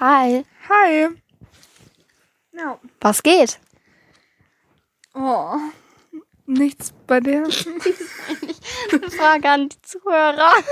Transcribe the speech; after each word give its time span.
Hi. 0.00 0.46
Hi. 0.66 1.08
Ja. 2.52 2.78
Was 3.02 3.22
geht? 3.22 3.60
Oh. 5.12 5.56
Nichts 6.46 6.94
bei 7.06 7.20
dir. 7.20 7.46
Frage 9.10 9.50
an 9.50 9.68
die 9.68 9.82
Zuhörer. 9.82 10.52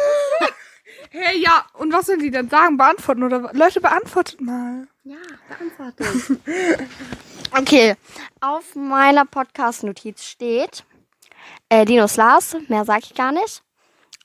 Hey, 1.11 1.39
ja. 1.41 1.65
Und 1.75 1.93
was 1.93 2.07
sollen 2.07 2.19
die 2.19 2.31
dann 2.31 2.51
sagen? 2.51 2.77
Beantworten 2.77 3.23
oder 3.23 3.51
Leute 3.55 3.81
beantwortet 3.81 4.41
mal. 4.41 4.89
Ja, 5.05 5.17
beantwortet. 5.49 6.39
okay, 7.57 7.97
auf 8.41 8.75
meiner 8.75 9.25
Podcast-Notiz 9.25 10.25
steht 10.25 10.85
äh, 11.71 11.87
Dinos 11.87 12.17
Lars. 12.17 12.57
Mehr 12.69 12.85
sag 12.85 13.05
ich 13.05 13.15
gar 13.15 13.33
nicht. 13.33 13.63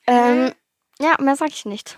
Ähm, 0.06 0.52
ja, 0.98 1.16
mehr 1.20 1.36
sag 1.36 1.50
ich 1.50 1.64
nicht. 1.64 1.96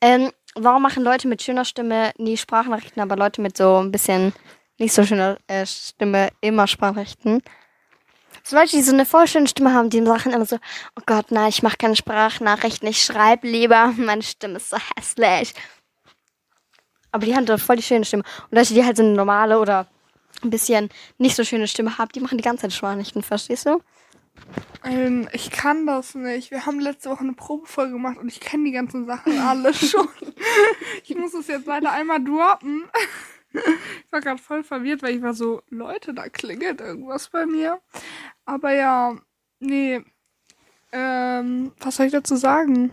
Ähm, 0.00 0.30
warum 0.54 0.82
machen 0.82 1.02
Leute 1.02 1.28
mit 1.28 1.42
schöner 1.42 1.64
Stimme 1.64 2.12
nie 2.18 2.36
Sprachnachrichten, 2.36 3.02
aber 3.02 3.16
Leute 3.16 3.40
mit 3.40 3.56
so 3.56 3.78
ein 3.78 3.92
bisschen 3.92 4.32
nicht 4.78 4.92
so 4.92 5.04
schöner 5.04 5.38
äh, 5.46 5.66
Stimme 5.66 6.28
immer 6.40 6.66
Sprachnachrichten? 6.66 7.42
So 8.44 8.56
Leute, 8.56 8.70
die 8.70 8.82
so 8.82 8.92
eine 8.92 9.06
voll 9.06 9.26
schöne 9.28 9.46
Stimme 9.46 9.72
haben, 9.72 9.90
die 9.90 10.04
sagen 10.04 10.32
immer 10.32 10.46
so, 10.46 10.56
oh 10.96 11.02
Gott, 11.06 11.30
nein, 11.30 11.48
ich 11.48 11.62
mache 11.62 11.76
keine 11.76 11.96
Sprachnachrichten, 11.96 12.88
ich 12.88 13.02
schreibe 13.02 13.46
lieber, 13.46 13.92
meine 13.96 14.22
Stimme 14.22 14.56
ist 14.56 14.70
so 14.70 14.76
hässlich. 14.96 15.54
Aber 17.12 17.26
die 17.26 17.36
haben 17.36 17.46
doch 17.46 17.60
voll 17.60 17.76
die 17.76 17.82
schöne 17.82 18.04
Stimme. 18.04 18.24
Und 18.50 18.58
Leute, 18.58 18.74
die 18.74 18.84
halt 18.84 18.96
so 18.96 19.02
eine 19.02 19.12
normale 19.12 19.58
oder 19.60 19.86
ein 20.42 20.50
bisschen 20.50 20.88
nicht 21.18 21.36
so 21.36 21.44
schöne 21.44 21.68
Stimme 21.68 21.98
haben, 21.98 22.10
die 22.14 22.20
machen 22.20 22.38
die 22.38 22.44
ganze 22.44 22.62
Zeit 22.62 22.72
Sprachnachrichten, 22.72 23.22
verstehst 23.22 23.66
du? 23.66 23.80
Ähm, 24.84 25.28
ich 25.32 25.50
kann 25.50 25.86
das 25.86 26.14
nicht. 26.14 26.50
Wir 26.50 26.66
haben 26.66 26.80
letzte 26.80 27.10
Woche 27.10 27.20
eine 27.20 27.34
Probefolge 27.34 27.92
gemacht 27.92 28.18
und 28.18 28.28
ich 28.28 28.40
kenne 28.40 28.64
die 28.64 28.72
ganzen 28.72 29.06
Sachen 29.06 29.38
alle 29.38 29.72
schon. 29.74 30.08
ich 31.04 31.16
muss 31.16 31.34
es 31.34 31.46
jetzt 31.46 31.66
leider 31.66 31.92
einmal 31.92 32.22
droppen. 32.22 32.84
Ich 33.52 34.10
war 34.10 34.20
gerade 34.20 34.42
voll 34.42 34.64
verwirrt, 34.64 35.02
weil 35.02 35.16
ich 35.16 35.22
war 35.22 35.34
so, 35.34 35.62
Leute, 35.68 36.14
da 36.14 36.28
klingelt 36.28 36.80
irgendwas 36.80 37.28
bei 37.28 37.46
mir. 37.46 37.80
Aber 38.44 38.72
ja, 38.72 39.14
nee. 39.60 40.02
Ähm, 40.90 41.72
was 41.80 41.96
soll 41.96 42.06
ich 42.06 42.12
dazu 42.12 42.36
sagen? 42.36 42.90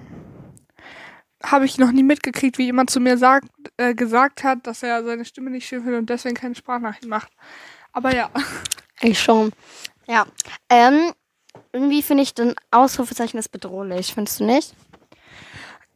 Habe 1.44 1.66
ich 1.66 1.78
noch 1.78 1.92
nie 1.92 2.04
mitgekriegt, 2.04 2.58
wie 2.58 2.66
jemand 2.66 2.90
zu 2.90 3.00
mir 3.00 3.18
sagt, 3.18 3.48
äh, 3.78 3.96
gesagt 3.96 4.44
hat, 4.44 4.68
dass 4.68 4.84
er 4.84 5.04
seine 5.04 5.26
Stimme 5.26 5.50
nicht 5.50 5.68
schön 5.68 5.84
findet 5.84 6.02
und 6.02 6.10
deswegen 6.10 6.36
keine 6.36 6.56
Sprachnachricht 6.56 7.08
macht. 7.08 7.32
Aber 7.94 8.14
ja. 8.14 8.30
Ich 9.02 9.20
schon. 9.22 9.54
Ja. 10.08 10.26
Ähm, 10.70 11.14
irgendwie 11.72 12.02
finde 12.02 12.24
ich 12.24 12.34
den 12.34 12.56
Ausrufezeichen 12.72 13.38
ist 13.38 13.50
bedrohlich, 13.50 14.14
findest 14.14 14.40
du 14.40 14.46
nicht? 14.46 14.74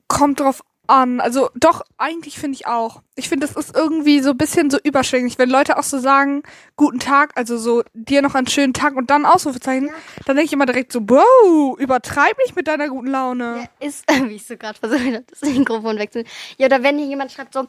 Kommt 0.08 0.40
drauf 0.40 0.64
an. 0.88 1.22
Also 1.22 1.50
doch, 1.56 1.82
eigentlich 1.98 2.38
finde 2.38 2.56
ich 2.56 2.68
auch. 2.68 3.02
Ich 3.16 3.30
finde, 3.30 3.48
das 3.48 3.56
ist 3.56 3.76
irgendwie 3.76 4.20
so 4.20 4.32
ein 4.32 4.38
bisschen 4.38 4.70
so 4.70 4.78
überschwänglich. 4.84 5.38
Wenn 5.38 5.50
Leute 5.50 5.78
auch 5.78 5.84
so 5.84 5.98
sagen, 5.98 6.44
guten 6.76 7.00
Tag, 7.00 7.32
also 7.36 7.58
so 7.58 7.84
dir 7.94 8.22
noch 8.22 8.36
einen 8.36 8.48
schönen 8.48 8.74
Tag 8.74 8.96
und 8.96 9.10
dann 9.10 9.26
Ausrufezeichen, 9.26 9.88
ja. 9.88 9.94
dann 10.26 10.36
denke 10.36 10.48
ich 10.48 10.54
immer 10.54 10.66
direkt 10.66 10.92
so, 10.92 11.00
wow, 11.04 11.78
übertreib 11.80 12.38
nicht 12.40 12.56
mit 12.56 12.68
deiner 12.68 12.90
guten 12.90 13.08
Laune. 13.08 13.68
Ja, 13.80 13.88
ist, 13.88 14.06
wie 14.28 14.36
ich 14.36 14.46
so 14.46 14.58
gerade 14.58 14.78
versuche, 14.78 15.24
das 15.30 15.42
Mikrofon 15.42 15.98
wechseln. 15.98 16.26
Ja, 16.58 16.68
oder 16.68 16.84
wenn 16.84 16.98
hier 16.98 17.08
jemand 17.08 17.32
schreibt 17.32 17.54
so, 17.54 17.66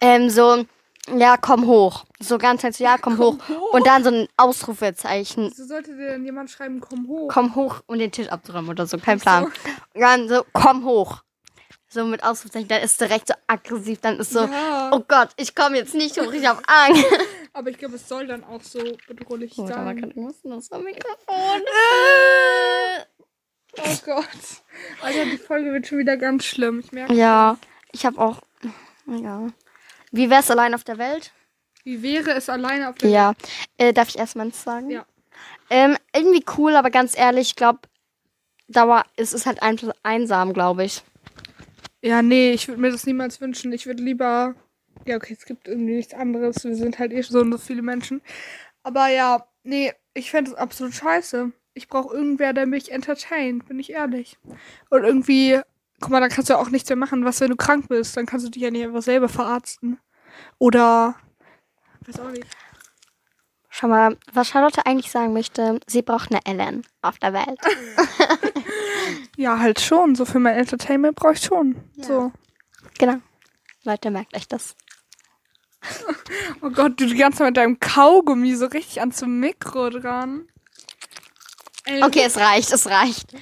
ähm, 0.00 0.28
so, 0.30 0.64
ja, 1.16 1.36
komm 1.36 1.66
hoch. 1.66 2.04
So 2.20 2.38
ganz 2.38 2.64
halt 2.64 2.74
so, 2.74 2.84
ja, 2.84 2.98
komm, 2.98 3.16
komm 3.16 3.38
hoch. 3.38 3.48
hoch. 3.48 3.74
Und 3.74 3.86
dann 3.86 4.04
so 4.04 4.10
ein 4.10 4.28
Ausrufezeichen. 4.36 5.52
So 5.52 5.64
sollte 5.64 5.96
dir 5.96 6.12
dann 6.12 6.24
jemand 6.24 6.50
schreiben, 6.50 6.80
komm 6.80 7.08
hoch. 7.08 7.28
Komm 7.32 7.54
hoch, 7.54 7.76
um 7.86 7.98
den 7.98 8.12
Tisch 8.12 8.28
abzuräumen 8.28 8.70
oder 8.70 8.86
so, 8.86 8.98
kein 8.98 9.20
Plan. 9.20 9.44
So. 9.44 9.70
Und 9.94 10.00
dann 10.00 10.28
so, 10.28 10.44
komm 10.52 10.84
hoch 10.84 11.22
so 11.90 12.04
mit 12.04 12.22
Ausrufezeichen, 12.22 12.68
dann 12.68 12.82
ist 12.82 13.00
direkt 13.00 13.28
so 13.28 13.34
aggressiv, 13.46 14.00
dann 14.00 14.18
ist 14.18 14.32
so, 14.32 14.40
ja. 14.40 14.90
oh 14.92 15.02
Gott, 15.06 15.30
ich 15.36 15.54
komme 15.54 15.76
jetzt 15.76 15.94
nicht 15.94 16.20
hoch, 16.20 16.32
ich 16.32 16.46
habe 16.46 16.60
Angst. 16.66 17.04
Aber 17.52 17.70
ich 17.70 17.78
glaube, 17.78 17.96
es 17.96 18.06
soll 18.06 18.26
dann 18.26 18.44
auch 18.44 18.62
so 18.62 18.78
bedrohlich 19.06 19.54
oh, 19.56 19.66
sein. 19.66 19.86
Da 19.86 19.94
kann 19.94 20.34
das 20.44 20.72
am 20.72 20.84
Mikrofon. 20.84 21.62
Oh 23.80 23.96
Gott. 24.04 24.26
Alter, 25.02 25.26
die 25.26 25.38
Folge 25.38 25.72
wird 25.72 25.86
schon 25.86 25.98
wieder 25.98 26.16
ganz 26.16 26.44
schlimm. 26.44 26.80
Ich 26.80 26.90
merke 26.90 27.14
Ja, 27.14 27.58
ich 27.92 28.06
habe 28.06 28.18
auch, 28.18 28.40
ja. 29.06 29.46
Wie 30.12 30.30
wäre 30.30 30.40
es 30.40 30.50
allein 30.50 30.74
auf 30.74 30.84
der 30.84 30.98
Welt? 30.98 31.32
Wie 31.84 32.02
wäre 32.02 32.32
es 32.32 32.48
alleine 32.48 32.90
auf 32.90 32.96
der 32.96 33.10
ja. 33.10 33.28
Welt? 33.28 33.38
Ja. 33.78 33.86
Äh, 33.86 33.92
darf 33.92 34.08
ich 34.08 34.18
erstmal 34.18 34.52
sagen? 34.52 34.90
Ja. 34.90 35.06
Ähm, 35.70 35.96
irgendwie 36.14 36.44
cool, 36.56 36.76
aber 36.76 36.90
ganz 36.90 37.16
ehrlich, 37.16 37.48
ich 37.48 37.56
glaube, 37.56 37.80
Dauer, 38.68 39.04
es 39.16 39.32
ist 39.32 39.46
halt 39.46 39.62
einfach 39.62 39.92
einsam, 40.02 40.52
glaube 40.52 40.84
ich. 40.84 41.02
Ja, 42.02 42.22
nee, 42.22 42.52
ich 42.52 42.68
würde 42.68 42.80
mir 42.80 42.90
das 42.90 43.06
niemals 43.06 43.40
wünschen. 43.40 43.72
Ich 43.72 43.86
würde 43.86 44.02
lieber. 44.02 44.54
Ja, 45.06 45.16
okay, 45.16 45.34
es 45.38 45.46
gibt 45.46 45.68
irgendwie 45.68 45.96
nichts 45.96 46.14
anderes. 46.14 46.64
Wir 46.64 46.76
sind 46.76 46.98
halt 46.98 47.12
eh 47.12 47.22
so 47.22 47.40
und 47.40 47.52
so 47.52 47.58
viele 47.58 47.82
Menschen. 47.82 48.20
Aber 48.82 49.08
ja, 49.08 49.46
nee, 49.62 49.92
ich 50.14 50.30
fände 50.30 50.50
es 50.50 50.56
absolut 50.56 50.94
scheiße. 50.94 51.52
Ich 51.74 51.88
brauche 51.88 52.14
irgendwer, 52.14 52.52
der 52.52 52.66
mich 52.66 52.92
entertaint, 52.92 53.66
bin 53.66 53.78
ich 53.78 53.90
ehrlich. 53.90 54.36
Und 54.90 55.04
irgendwie, 55.04 55.60
guck 56.00 56.10
mal, 56.10 56.20
dann 56.20 56.30
kannst 56.30 56.48
du 56.48 56.54
ja 56.54 56.60
auch 56.60 56.70
nichts 56.70 56.88
mehr 56.88 56.96
machen. 56.96 57.24
Was, 57.24 57.40
wenn 57.40 57.50
du 57.50 57.56
krank 57.56 57.88
bist? 57.88 58.16
Dann 58.16 58.26
kannst 58.26 58.46
du 58.46 58.50
dich 58.50 58.62
ja 58.62 58.70
nicht 58.70 58.84
einfach 58.84 59.02
selber 59.02 59.28
verarzten. 59.28 59.98
Oder. 60.58 61.16
Weiß 62.06 62.20
auch 62.20 62.30
nicht. 62.30 62.46
Schau 63.70 63.88
mal, 63.88 64.16
was 64.32 64.48
Charlotte 64.48 64.86
eigentlich 64.86 65.10
sagen 65.10 65.32
möchte, 65.32 65.78
sie 65.86 66.02
braucht 66.02 66.32
eine 66.32 66.44
Ellen 66.44 66.84
auf 67.00 67.18
der 67.18 67.32
Welt. 67.32 67.60
ja, 69.36 69.58
halt 69.58 69.80
schon. 69.80 70.16
So 70.16 70.24
für 70.24 70.40
mein 70.40 70.56
Entertainment 70.56 71.16
brauche 71.16 71.34
ich 71.34 71.42
schon. 71.42 71.76
Ja. 71.94 72.04
So. 72.04 72.32
Genau. 72.98 73.18
Leute, 73.84 74.10
merkt 74.10 74.34
euch 74.36 74.48
das. 74.48 74.74
oh 76.60 76.70
Gott, 76.70 77.00
du 77.00 77.06
die 77.06 77.14
ganze 77.14 77.38
Zeit 77.38 77.48
mit 77.48 77.56
deinem 77.56 77.78
Kaugummi 77.78 78.54
so 78.56 78.66
richtig 78.66 79.00
an 79.00 79.12
zum 79.12 79.38
Mikro 79.38 79.90
dran. 79.90 80.48
Ey. 81.84 82.02
Okay, 82.02 82.22
es 82.26 82.36
reicht, 82.36 82.72
es 82.72 82.86
reicht. 82.88 83.32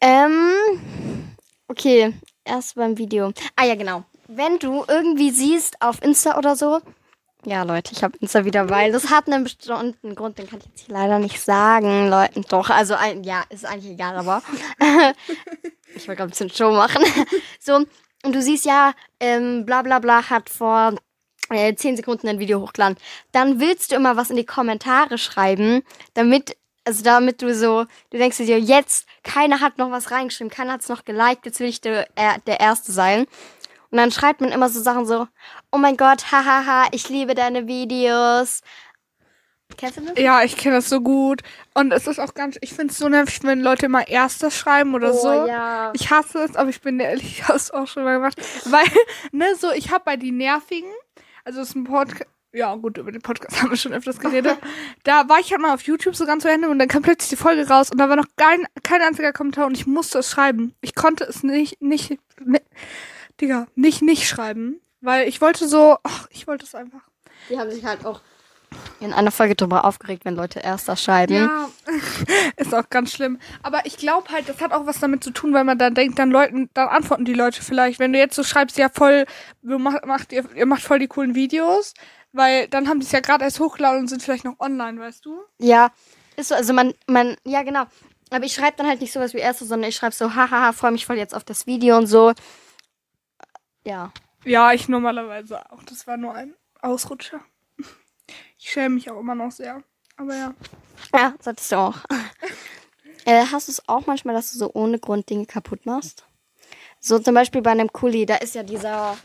Ähm, 0.00 1.21
okay, 1.72 2.12
erst 2.44 2.74
beim 2.74 2.98
Video. 2.98 3.32
Ah 3.56 3.64
ja, 3.64 3.74
genau. 3.74 4.04
Wenn 4.28 4.58
du 4.58 4.84
irgendwie 4.86 5.30
siehst 5.30 5.80
auf 5.80 6.02
Insta 6.02 6.38
oder 6.38 6.54
so, 6.54 6.80
ja, 7.44 7.64
Leute, 7.64 7.92
ich 7.92 8.04
habe 8.04 8.16
Insta 8.18 8.44
wieder, 8.44 8.68
weil 8.70 8.92
das 8.92 9.10
hat 9.10 9.26
einen 9.26 9.44
bestimmten 9.44 10.14
Grund, 10.14 10.38
den 10.38 10.48
kann 10.48 10.60
ich 10.60 10.66
jetzt 10.66 10.86
hier 10.86 10.94
leider 10.94 11.18
nicht 11.18 11.40
sagen, 11.40 12.08
Leuten. 12.08 12.44
Doch, 12.48 12.70
also 12.70 12.94
ein, 12.94 13.24
ja, 13.24 13.42
ist 13.48 13.64
eigentlich 13.64 13.94
egal, 13.94 14.16
aber 14.16 14.42
ich 15.96 16.06
wollte 16.06 16.18
gerade 16.18 16.22
ein 16.24 16.30
bisschen 16.30 16.50
Show 16.50 16.72
machen. 16.72 17.02
so, 17.58 17.76
und 18.24 18.34
du 18.34 18.42
siehst 18.42 18.66
ja, 18.66 18.92
ähm, 19.18 19.64
bla 19.64 19.82
bla 19.82 19.98
bla 19.98 20.28
hat 20.30 20.50
vor 20.50 20.94
äh, 21.48 21.74
10 21.74 21.96
Sekunden 21.96 22.28
ein 22.28 22.38
Video 22.38 22.60
hochgeladen. 22.60 22.98
Dann 23.32 23.60
willst 23.60 23.90
du 23.90 23.96
immer 23.96 24.16
was 24.16 24.30
in 24.30 24.36
die 24.36 24.46
Kommentare 24.46 25.18
schreiben, 25.18 25.82
damit, 26.14 26.56
also 26.84 27.02
damit 27.02 27.42
du 27.42 27.54
so, 27.54 27.86
du 28.10 28.18
denkst 28.18 28.38
dir, 28.38 28.58
jetzt, 28.58 29.06
keiner 29.22 29.60
hat 29.60 29.78
noch 29.78 29.90
was 29.90 30.10
reingeschrieben, 30.10 30.50
keiner 30.50 30.72
hat 30.72 30.80
es 30.80 30.88
noch 30.88 31.04
geliked, 31.04 31.46
jetzt 31.46 31.60
will 31.60 31.68
ich 31.68 31.80
der, 31.80 32.06
der 32.46 32.60
Erste 32.60 32.92
sein. 32.92 33.26
Und 33.90 33.98
dann 33.98 34.10
schreibt 34.10 34.40
man 34.40 34.50
immer 34.52 34.68
so 34.68 34.80
Sachen 34.80 35.04
so, 35.04 35.28
oh 35.70 35.78
mein 35.78 35.96
Gott, 35.96 36.32
hahaha, 36.32 36.88
ich 36.92 37.08
liebe 37.08 37.34
deine 37.34 37.66
Videos. 37.66 38.62
Kennst 39.76 39.98
du 39.98 40.02
das? 40.02 40.18
Ja, 40.18 40.42
ich 40.42 40.56
kenne 40.56 40.76
das 40.76 40.88
so 40.88 41.00
gut. 41.00 41.42
Und 41.74 41.92
es 41.92 42.06
ist 42.06 42.18
auch 42.18 42.34
ganz, 42.34 42.56
ich 42.62 42.72
finde 42.72 42.92
es 42.92 42.98
so 42.98 43.08
nervig, 43.08 43.40
wenn 43.42 43.60
Leute 43.60 43.86
immer 43.86 44.08
Erstes 44.08 44.56
schreiben 44.56 44.94
oder 44.94 45.12
oh, 45.12 45.18
so. 45.18 45.46
Ja. 45.46 45.92
Ich 45.94 46.10
hasse 46.10 46.38
es, 46.44 46.56
aber 46.56 46.70
ich 46.70 46.80
bin 46.80 47.00
ehrlich, 47.00 47.24
ich 47.38 47.48
habe 47.48 47.56
es 47.56 47.70
auch 47.70 47.86
schon 47.86 48.04
mal 48.04 48.14
gemacht. 48.14 48.40
Weil, 48.64 48.86
ne, 49.32 49.54
so, 49.56 49.70
ich 49.72 49.90
habe 49.90 50.04
bei 50.04 50.16
die 50.16 50.32
Nervigen, 50.32 50.92
also 51.44 51.60
es 51.60 51.70
ist 51.70 51.76
ein 51.76 51.84
Podcast, 51.84 52.30
ja 52.52 52.74
gut, 52.74 52.98
über 52.98 53.12
den 53.12 53.22
Podcast 53.22 53.60
haben 53.62 53.70
wir 53.70 53.76
schon 53.76 53.92
öfters 53.92 54.18
geredet. 54.18 54.58
da 55.04 55.28
war 55.28 55.40
ich 55.40 55.50
halt 55.52 55.60
mal 55.60 55.74
auf 55.74 55.82
YouTube 55.82 56.16
so 56.16 56.26
ganz 56.26 56.42
zu 56.42 56.50
Ende 56.50 56.68
und 56.68 56.78
dann 56.78 56.88
kam 56.88 57.02
plötzlich 57.02 57.30
die 57.30 57.36
Folge 57.36 57.66
raus 57.68 57.90
und 57.90 57.98
da 57.98 58.08
war 58.08 58.16
noch 58.16 58.26
kein, 58.36 58.66
kein 58.82 59.02
einziger 59.02 59.32
Kommentar 59.32 59.66
und 59.66 59.76
ich 59.76 59.86
musste 59.86 60.18
es 60.18 60.30
schreiben. 60.30 60.74
Ich 60.80 60.94
konnte 60.94 61.24
es 61.24 61.42
nicht, 61.42 61.80
nicht, 61.80 62.18
nicht 62.44 62.64
Digga, 63.40 63.66
nicht 63.74 64.02
nicht 64.02 64.28
schreiben. 64.28 64.80
Weil 65.00 65.28
ich 65.28 65.40
wollte 65.40 65.66
so, 65.66 65.98
ach, 66.04 66.28
ich 66.30 66.46
wollte 66.46 66.64
es 66.64 66.74
einfach. 66.74 67.00
Die 67.50 67.58
haben 67.58 67.70
sich 67.70 67.84
halt 67.84 68.06
auch 68.06 68.20
in 69.00 69.12
einer 69.12 69.32
Folge 69.32 69.56
drüber 69.56 69.84
aufgeregt, 69.84 70.24
wenn 70.24 70.36
Leute 70.36 70.60
erster 70.60 70.96
schreiben. 70.96 71.34
Ja, 71.34 71.68
ist 72.56 72.72
auch 72.72 72.88
ganz 72.88 73.12
schlimm. 73.12 73.38
Aber 73.64 73.84
ich 73.84 73.96
glaube 73.96 74.30
halt, 74.30 74.48
das 74.48 74.60
hat 74.60 74.72
auch 74.72 74.86
was 74.86 75.00
damit 75.00 75.24
zu 75.24 75.32
tun, 75.32 75.52
weil 75.52 75.64
man 75.64 75.76
dann 75.76 75.94
denkt, 75.94 76.20
dann 76.20 76.30
Leuten, 76.30 76.70
dann 76.72 76.88
antworten 76.88 77.24
die 77.24 77.34
Leute 77.34 77.62
vielleicht. 77.62 77.98
Wenn 77.98 78.12
du 78.12 78.18
jetzt 78.20 78.36
so 78.36 78.44
schreibst, 78.44 78.78
ja 78.78 78.88
voll, 78.88 79.26
macht, 79.62 80.06
macht 80.06 80.32
ihr, 80.32 80.44
ihr 80.54 80.66
macht 80.66 80.82
voll 80.82 81.00
die 81.00 81.08
coolen 81.08 81.34
Videos, 81.34 81.94
weil 82.32 82.68
dann 82.68 82.88
haben 82.88 83.00
die 83.00 83.06
es 83.06 83.12
ja 83.12 83.20
gerade 83.20 83.44
erst 83.44 83.60
hochgeladen 83.60 84.00
und 84.00 84.08
sind 84.08 84.22
vielleicht 84.22 84.44
noch 84.44 84.58
online, 84.58 85.00
weißt 85.00 85.24
du? 85.24 85.42
Ja, 85.58 85.90
ist 86.36 86.48
so, 86.48 86.54
also 86.54 86.72
man, 86.72 86.94
man, 87.06 87.36
ja 87.44 87.62
genau. 87.62 87.84
Aber 88.30 88.44
ich 88.44 88.54
schreibe 88.54 88.78
dann 88.78 88.86
halt 88.86 89.00
nicht 89.00 89.12
sowas 89.12 89.34
wie 89.34 89.38
erstes, 89.38 89.68
sondern 89.68 89.88
ich 89.90 89.96
schreibe 89.96 90.14
so, 90.14 90.34
hahaha, 90.34 90.72
freue 90.72 90.92
mich 90.92 91.04
voll 91.04 91.18
jetzt 91.18 91.34
auf 91.34 91.44
das 91.44 91.66
Video 91.66 91.98
und 91.98 92.06
so. 92.06 92.32
Ja. 93.84 94.10
Ja, 94.44 94.72
ich 94.72 94.88
normalerweise 94.88 95.70
auch. 95.70 95.82
Das 95.84 96.06
war 96.06 96.16
nur 96.16 96.34
ein 96.34 96.54
Ausrutscher. 96.80 97.40
Ich 98.58 98.70
schäme 98.70 98.94
mich 98.94 99.10
auch 99.10 99.20
immer 99.20 99.34
noch 99.34 99.52
sehr. 99.52 99.82
Aber 100.16 100.34
ja. 100.34 100.54
Ja, 101.14 101.34
solltest 101.40 101.72
du 101.72 101.76
auch. 101.76 101.96
äh, 103.24 103.44
hast 103.52 103.68
du 103.68 103.72
es 103.72 103.88
auch 103.88 104.06
manchmal, 104.06 104.34
dass 104.34 104.52
du 104.52 104.58
so 104.58 104.70
ohne 104.72 104.98
Grund 104.98 105.28
Dinge 105.28 105.46
kaputt 105.46 105.84
machst? 105.84 106.24
So 107.00 107.18
zum 107.18 107.34
Beispiel 107.34 107.60
bei 107.60 107.72
einem 107.72 107.92
Kuli, 107.92 108.24
da 108.24 108.36
ist 108.36 108.54
ja 108.54 108.62
dieser 108.62 109.16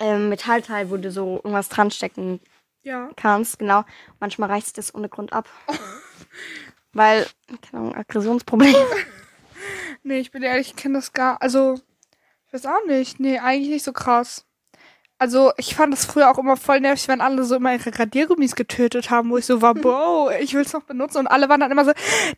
ähm, 0.00 0.28
Metallteil, 0.28 0.90
wo 0.90 0.96
du 0.96 1.10
so 1.10 1.36
irgendwas 1.36 1.68
dran 1.68 1.90
stecken 1.90 2.40
Ja. 2.82 3.10
kannst. 3.16 3.58
Genau. 3.58 3.84
Manchmal 4.20 4.50
reißt 4.50 4.76
das 4.78 4.94
ohne 4.94 5.08
Grund 5.08 5.32
ab. 5.32 5.48
Weil, 6.92 7.26
keine 7.70 7.82
Ahnung, 7.82 7.94
Aggressionsproblem. 7.94 8.74
Nee, 10.04 10.18
ich 10.18 10.32
bin 10.32 10.42
ehrlich, 10.42 10.68
ich 10.70 10.76
kenne 10.76 10.94
das 10.98 11.12
gar. 11.12 11.40
Also, 11.40 11.78
ich 12.48 12.52
weiß 12.52 12.66
auch 12.66 12.84
nicht. 12.88 13.20
Nee, 13.20 13.38
eigentlich 13.38 13.68
nicht 13.70 13.84
so 13.84 13.92
krass. 13.92 14.44
Also, 15.16 15.52
ich 15.58 15.76
fand 15.76 15.92
das 15.92 16.04
früher 16.06 16.28
auch 16.28 16.38
immer 16.38 16.56
voll 16.56 16.80
nervig, 16.80 17.06
wenn 17.06 17.20
alle 17.20 17.44
so 17.44 17.54
immer 17.54 17.72
ihre 17.72 17.96
Radiergummis 17.96 18.56
getötet 18.56 19.10
haben, 19.10 19.30
wo 19.30 19.38
ich 19.38 19.46
so 19.46 19.62
war, 19.62 19.74
Bro, 19.74 20.30
ich 20.40 20.54
will 20.54 20.62
es 20.62 20.72
noch 20.72 20.82
benutzen. 20.82 21.18
Und 21.18 21.28
alle 21.28 21.48
waren 21.48 21.60
dann 21.60 21.70
immer 21.70 21.84
so, 21.84 21.92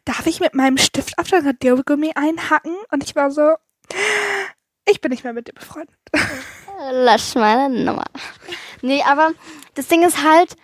darf 0.04 0.26
ich 0.26 0.40
mit 0.40 0.52
meinem 0.54 0.76
Stift 0.76 1.18
auf 1.18 1.28
dein 1.28 1.46
Radiergummi 1.46 2.12
einhacken? 2.16 2.76
Und 2.90 3.02
ich 3.02 3.16
war 3.16 3.30
so, 3.30 3.54
ich 4.86 5.00
bin 5.00 5.10
nicht 5.10 5.25
mehr 5.25 5.32
mit 5.32 5.48
dir 5.48 5.52
befreundet. 5.54 5.94
Lass 6.90 7.34
meine 7.34 7.82
Nummer. 7.84 8.04
Nee, 8.82 9.02
aber 9.02 9.32
das 9.75 9.86
Ding 9.88 10.02
ist 10.02 10.22
halt, 10.22 10.56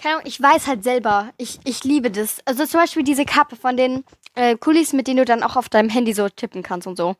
keine 0.00 0.16
Ahnung, 0.16 0.26
ich 0.26 0.40
weiß 0.40 0.66
halt 0.66 0.82
selber, 0.82 1.32
ich, 1.36 1.60
ich 1.64 1.84
liebe 1.84 2.10
das. 2.10 2.38
Also 2.44 2.66
zum 2.66 2.80
Beispiel 2.80 3.02
diese 3.04 3.24
Kappe 3.24 3.56
von 3.56 3.76
den 3.76 4.04
äh, 4.34 4.56
Kulis, 4.56 4.92
mit 4.92 5.06
denen 5.06 5.18
du 5.18 5.24
dann 5.24 5.42
auch 5.42 5.56
auf 5.56 5.68
deinem 5.68 5.88
Handy 5.88 6.12
so 6.12 6.28
tippen 6.28 6.62
kannst 6.62 6.86
und 6.86 6.96
so. 6.96 7.16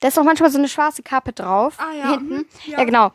Da 0.00 0.08
ist 0.08 0.18
auch 0.18 0.24
manchmal 0.24 0.50
so 0.50 0.58
eine 0.58 0.68
schwarze 0.68 1.02
Kappe 1.02 1.32
drauf. 1.32 1.76
Ah, 1.78 1.92
ja, 1.92 2.10
Hinten. 2.10 2.34
mhm, 2.34 2.46
Ja. 2.66 2.78
ja. 2.78 2.84
genau. 2.84 3.12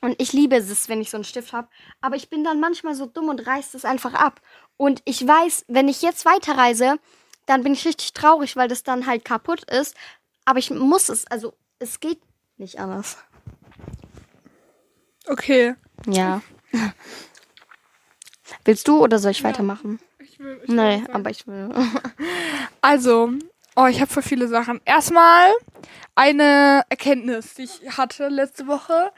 Und 0.00 0.20
ich 0.20 0.32
liebe 0.32 0.56
es, 0.56 0.88
wenn 0.88 1.00
ich 1.00 1.10
so 1.10 1.16
einen 1.16 1.24
Stift 1.24 1.52
habe. 1.52 1.68
Aber 2.00 2.16
ich 2.16 2.28
bin 2.28 2.44
dann 2.44 2.60
manchmal 2.60 2.94
so 2.94 3.06
dumm 3.06 3.28
und 3.28 3.46
reiß 3.46 3.70
das 3.72 3.84
einfach 3.84 4.12
ab. 4.14 4.40
Und 4.76 5.00
ich 5.04 5.26
weiß, 5.26 5.64
wenn 5.68 5.88
ich 5.88 6.02
jetzt 6.02 6.26
weiterreise, 6.26 6.96
dann 7.46 7.62
bin 7.62 7.72
ich 7.74 7.84
richtig 7.86 8.12
traurig, 8.12 8.56
weil 8.56 8.68
das 8.68 8.82
dann 8.82 9.06
halt 9.06 9.24
kaputt 9.24 9.64
ist. 9.70 9.96
Aber 10.44 10.58
ich 10.58 10.70
muss 10.70 11.08
es, 11.08 11.26
also 11.28 11.54
es 11.78 12.00
geht 12.00 12.20
nicht 12.56 12.78
anders. 12.78 13.16
Okay. 15.26 15.74
Ja. 16.06 16.42
Willst 18.64 18.88
du 18.88 19.02
oder 19.02 19.18
soll 19.18 19.30
ich 19.32 19.40
Ja. 19.40 19.48
weitermachen? 19.48 19.98
Ich 20.18 20.38
will, 20.38 20.60
ich 20.62 20.68
Nee, 20.68 21.02
will 21.02 21.10
aber 21.14 21.30
ich 21.30 21.46
will. 21.46 21.70
Also, 22.80 23.30
oh, 23.76 23.86
ich 23.86 24.00
habe 24.00 24.12
voll 24.12 24.22
viele 24.22 24.48
Sachen. 24.48 24.80
Erstmal 24.84 25.52
eine 26.14 26.82
Erkenntnis, 26.90 27.54
die 27.54 27.62
ich 27.62 27.96
hatte 27.96 28.28
letzte 28.28 28.66
Woche, 28.66 29.10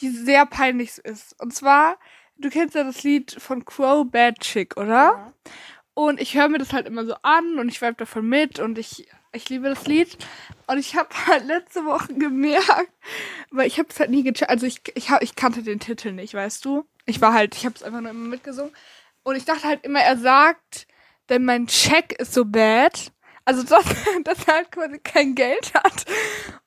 die 0.00 0.10
sehr 0.10 0.44
peinlich 0.46 0.98
ist. 0.98 1.40
Und 1.40 1.54
zwar, 1.54 1.96
du 2.36 2.50
kennst 2.50 2.74
ja 2.74 2.84
das 2.84 3.02
Lied 3.02 3.34
von 3.40 3.64
Crow 3.64 4.06
Bad 4.06 4.40
Chick, 4.40 4.76
oder? 4.76 5.32
Und 5.94 6.20
ich 6.20 6.34
höre 6.34 6.48
mir 6.48 6.58
das 6.58 6.72
halt 6.72 6.86
immer 6.86 7.06
so 7.06 7.14
an 7.22 7.58
und 7.58 7.68
ich 7.68 7.80
vibe 7.80 7.94
davon 7.94 8.28
mit 8.28 8.58
und 8.58 8.78
ich, 8.78 9.08
ich 9.32 9.48
liebe 9.48 9.68
das 9.68 9.86
Lied. 9.86 10.18
Und 10.66 10.78
ich 10.78 10.96
habe 10.96 11.08
halt 11.26 11.46
letzte 11.46 11.84
Woche 11.84 12.12
gemerkt, 12.14 12.92
weil 13.50 13.68
ich 13.68 13.78
habe 13.78 13.88
es 13.90 14.00
halt 14.00 14.10
nie 14.10 14.24
gecheckt, 14.24 14.50
also 14.50 14.66
ich, 14.66 14.82
ich, 14.94 15.08
ich 15.20 15.36
kannte 15.36 15.62
den 15.62 15.78
Titel 15.78 16.12
nicht, 16.12 16.34
weißt 16.34 16.64
du? 16.64 16.84
Ich 17.06 17.20
war 17.20 17.32
halt, 17.32 17.54
ich 17.54 17.64
habe 17.64 17.76
es 17.76 17.82
einfach 17.82 18.00
nur 18.00 18.10
immer 18.10 18.28
mitgesungen. 18.28 18.72
Und 19.22 19.36
ich 19.36 19.44
dachte 19.44 19.68
halt 19.68 19.84
immer, 19.84 20.00
er 20.00 20.18
sagt, 20.18 20.86
denn 21.28 21.44
mein 21.44 21.66
Check 21.66 22.12
ist 22.18 22.34
so 22.34 22.44
bad. 22.44 23.12
Also, 23.44 23.62
dass, 23.62 23.84
dass 24.24 24.46
er 24.46 24.54
halt 24.54 24.72
quasi 24.72 24.98
kein 24.98 25.34
Geld 25.34 25.74
hat. 25.74 26.04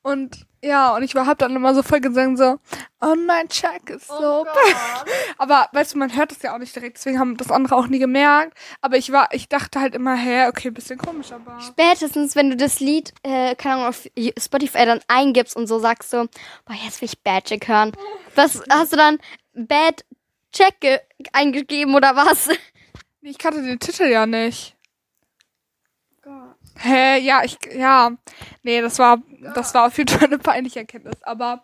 Und 0.02 0.46
ja, 0.68 0.96
und 0.96 1.04
ich 1.04 1.16
war 1.16 1.26
hab 1.26 1.38
dann 1.40 1.56
immer 1.56 1.74
so 1.74 1.82
voll 1.84 2.00
gesungen, 2.02 2.38
so, 2.38 2.60
und 3.00 3.26
mein 3.26 3.48
Check 3.50 3.90
ist 3.90 4.08
so 4.08 4.44
bad. 4.46 5.06
Aber 5.38 5.68
weißt 5.72 5.94
du, 5.94 5.98
man 6.00 6.16
hört 6.16 6.32
das 6.32 6.42
ja 6.42 6.54
auch 6.54 6.60
nicht 6.60 6.76
direkt, 6.76 6.98
deswegen 6.98 7.20
haben 7.20 7.38
das 7.38 7.52
andere 7.52 7.76
auch 7.76 7.88
nie 7.88 8.00
gemerkt. 8.00 8.58
Aber 8.82 8.98
ich 8.98 9.12
war, 9.12 9.30
ich 9.32 9.50
dachte 9.50 9.80
halt 9.80 9.96
immer, 9.96 10.16
hä, 10.16 10.48
okay, 10.48 10.70
bisschen 10.70 10.98
komisch, 10.98 11.32
aber. 11.32 11.60
Spätestens, 11.62 12.36
wenn 12.36 12.50
du 12.50 12.56
das 12.58 12.80
Lied, 12.80 13.14
äh, 13.24 13.56
keine 13.56 13.76
Ahnung, 13.76 13.88
auf 13.88 14.08
Spotify 14.40 14.86
dann 14.86 15.00
eingibst 15.08 15.56
und 15.56 15.68
so 15.68 15.80
sagst 15.80 16.10
so, 16.12 16.26
boah, 16.66 16.76
jetzt 16.86 17.02
will 17.02 17.10
ich 17.10 17.20
Bad 17.24 17.46
Chick 17.46 17.68
hören. 17.68 17.92
Was 18.36 18.62
hast 18.70 18.94
du 18.94 18.98
dann 18.98 19.18
Bad 19.54 20.06
Check 20.54 20.80
ge- 20.80 21.00
eingegeben 21.34 21.96
oder 21.96 22.16
was? 22.16 22.50
Ich 23.22 23.38
kannte 23.38 23.62
den 23.62 23.80
Titel 23.80 24.04
ja 24.06 24.26
nicht. 24.26 24.77
Hä, 26.80 27.20
ja, 27.20 27.44
ich, 27.44 27.58
ja. 27.76 28.12
Nee, 28.64 28.82
das 28.82 29.00
war, 29.00 29.20
das 29.56 29.74
war 29.74 29.88
auf 29.88 29.98
jeden 29.98 30.10
Fall 30.10 30.28
eine 30.28 30.40
peinliche 30.40 30.80
Erkenntnis. 30.80 31.22
Aber, 31.24 31.64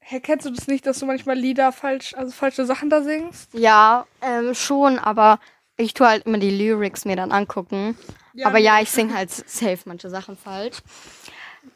hä, 0.00 0.20
kennst 0.20 0.46
du 0.46 0.50
das 0.50 0.66
nicht, 0.66 0.86
dass 0.86 0.98
du 0.98 1.06
manchmal 1.06 1.36
Lieder 1.36 1.72
falsch, 1.72 2.14
also 2.14 2.32
falsche 2.32 2.64
Sachen 2.64 2.90
da 2.90 3.02
singst? 3.02 3.52
Ja, 3.54 4.06
ähm, 4.22 4.54
schon, 4.54 4.98
aber 4.98 5.38
ich 5.76 5.94
tue 5.94 6.08
halt 6.08 6.26
immer 6.26 6.38
die 6.38 6.50
Lyrics 6.50 7.04
mir 7.04 7.16
dann 7.16 7.32
angucken. 7.32 7.96
aber 8.44 8.58
ja, 8.58 8.80
ich 8.80 8.90
sing 8.90 9.14
halt 9.14 9.30
safe 9.30 9.80
manche 9.84 10.10
Sachen 10.10 10.36
falsch. 10.36 10.78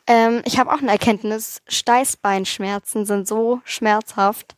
Ähm, 0.06 0.42
ich 0.44 0.58
habe 0.58 0.72
auch 0.72 0.80
eine 0.80 0.90
Erkenntnis. 0.90 1.62
Steißbeinschmerzen 1.68 3.04
sind 3.06 3.28
so 3.28 3.60
schmerzhaft. 3.64 4.56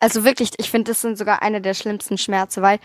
Also 0.00 0.24
wirklich, 0.24 0.50
ich 0.56 0.70
finde, 0.70 0.90
das 0.90 1.02
sind 1.02 1.18
sogar 1.18 1.42
eine 1.42 1.60
der 1.60 1.74
schlimmsten 1.74 2.18
Schmerzen, 2.18 2.62
weil 2.62 2.80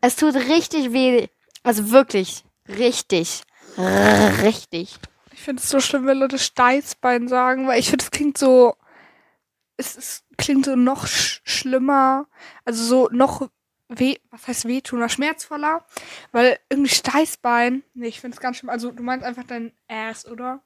es 0.00 0.16
tut 0.16 0.34
richtig 0.34 0.92
weh. 0.92 1.26
Also 1.64 1.90
wirklich, 1.90 2.44
richtig, 2.68 3.42
richtig. 3.78 4.98
Ich 5.32 5.42
finde 5.42 5.62
es 5.62 5.68
so 5.68 5.80
schlimm, 5.80 6.06
wenn 6.06 6.18
Leute 6.18 6.38
Steißbein 6.38 7.28
sagen, 7.28 7.66
weil 7.68 7.78
ich 7.78 7.90
finde, 7.90 8.04
es 8.04 8.10
klingt 8.10 8.36
so, 8.38 8.76
es, 9.76 9.96
es 9.96 10.24
klingt 10.36 10.64
so 10.64 10.74
noch 10.76 11.06
sch 11.06 11.40
schlimmer, 11.44 12.26
also 12.64 12.82
so 12.82 13.08
noch 13.12 13.48
weh, 13.88 14.16
was 14.30 14.46
heißt 14.46 14.66
wehtun, 14.66 14.98
oder 14.98 15.08
schmerzvoller, 15.08 15.84
weil 16.32 16.58
irgendwie 16.68 16.90
Steißbein, 16.94 17.82
nee, 17.94 18.08
ich 18.08 18.20
finde 18.20 18.34
es 18.36 18.40
ganz 18.40 18.58
schlimm, 18.58 18.70
also 18.70 18.90
du 18.90 19.02
meinst 19.02 19.24
einfach 19.24 19.44
dein 19.44 19.72
Ass, 19.88 20.26
oder? 20.26 20.60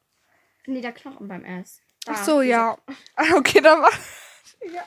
Nee, 0.67 0.81
der 0.81 0.93
Knochen 0.93 1.29
beim 1.29 1.45
Ass. 1.45 1.81
Ach 2.07 2.25
so, 2.25 2.41
ja. 2.41 2.77
Ah, 3.17 3.35
Okay, 3.37 3.61
dann 3.61 3.81
mach, 3.81 3.99
ja. 4.73 4.85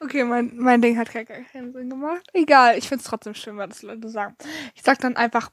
Okay, 0.00 0.24
mein, 0.24 0.56
mein 0.56 0.82
Ding 0.82 0.98
hat 0.98 1.12
gar 1.12 1.24
keinen 1.24 1.72
Sinn 1.72 1.88
gemacht. 1.88 2.26
Egal, 2.32 2.76
ich 2.76 2.88
finde 2.88 3.02
es 3.02 3.08
trotzdem 3.08 3.34
schön, 3.34 3.56
weil 3.56 3.68
das 3.68 3.82
Leute 3.82 4.08
sagen. 4.08 4.36
Ich 4.74 4.82
sag 4.82 4.98
dann 4.98 5.16
einfach, 5.16 5.50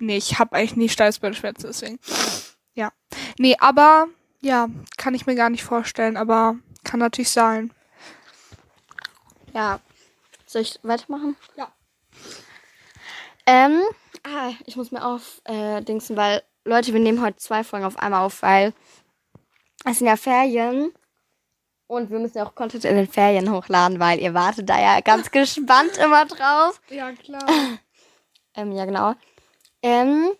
nee, 0.00 0.16
ich 0.16 0.38
habe 0.38 0.56
eigentlich 0.56 0.76
nie 0.76 0.88
Steißbeinschmerzen, 0.88 1.68
deswegen. 1.68 1.98
Ja. 2.74 2.92
Nee, 3.38 3.56
aber, 3.58 4.08
ja, 4.40 4.68
kann 4.96 5.14
ich 5.14 5.26
mir 5.26 5.34
gar 5.34 5.50
nicht 5.50 5.64
vorstellen, 5.64 6.16
aber 6.16 6.56
kann 6.84 7.00
natürlich 7.00 7.30
sein. 7.30 7.72
Ja. 9.54 9.80
Soll 10.46 10.62
ich 10.62 10.78
weitermachen? 10.82 11.36
Ja. 11.56 11.72
Ähm, 13.46 13.82
ah, 14.24 14.52
ich 14.66 14.76
muss 14.76 14.90
mir 14.90 15.04
auf 15.04 15.40
äh, 15.44 15.80
Dingsen, 15.82 16.16
weil 16.16 16.42
Leute, 16.64 16.92
wir 16.92 17.00
nehmen 17.00 17.22
heute 17.22 17.36
zwei 17.36 17.64
Folgen 17.64 17.86
auf 17.86 17.98
einmal 17.98 18.24
auf, 18.24 18.42
weil 18.42 18.72
es 19.84 19.98
sind 19.98 20.06
ja 20.06 20.16
Ferien 20.16 20.92
und 21.86 22.10
wir 22.10 22.18
müssen 22.18 22.38
ja 22.38 22.46
auch 22.46 22.54
Content 22.54 22.84
in 22.84 22.96
den 22.96 23.08
Ferien 23.08 23.50
hochladen, 23.50 23.98
weil 23.98 24.20
ihr 24.20 24.34
wartet 24.34 24.68
da 24.68 24.80
ja 24.80 25.00
ganz 25.00 25.30
gespannt 25.32 25.96
immer 25.98 26.26
drauf. 26.26 26.80
Ja, 26.88 27.12
klar. 27.12 27.44
Ähm, 28.54 28.72
ja, 28.72 28.84
genau. 28.84 29.14
Ähm, 29.82 30.30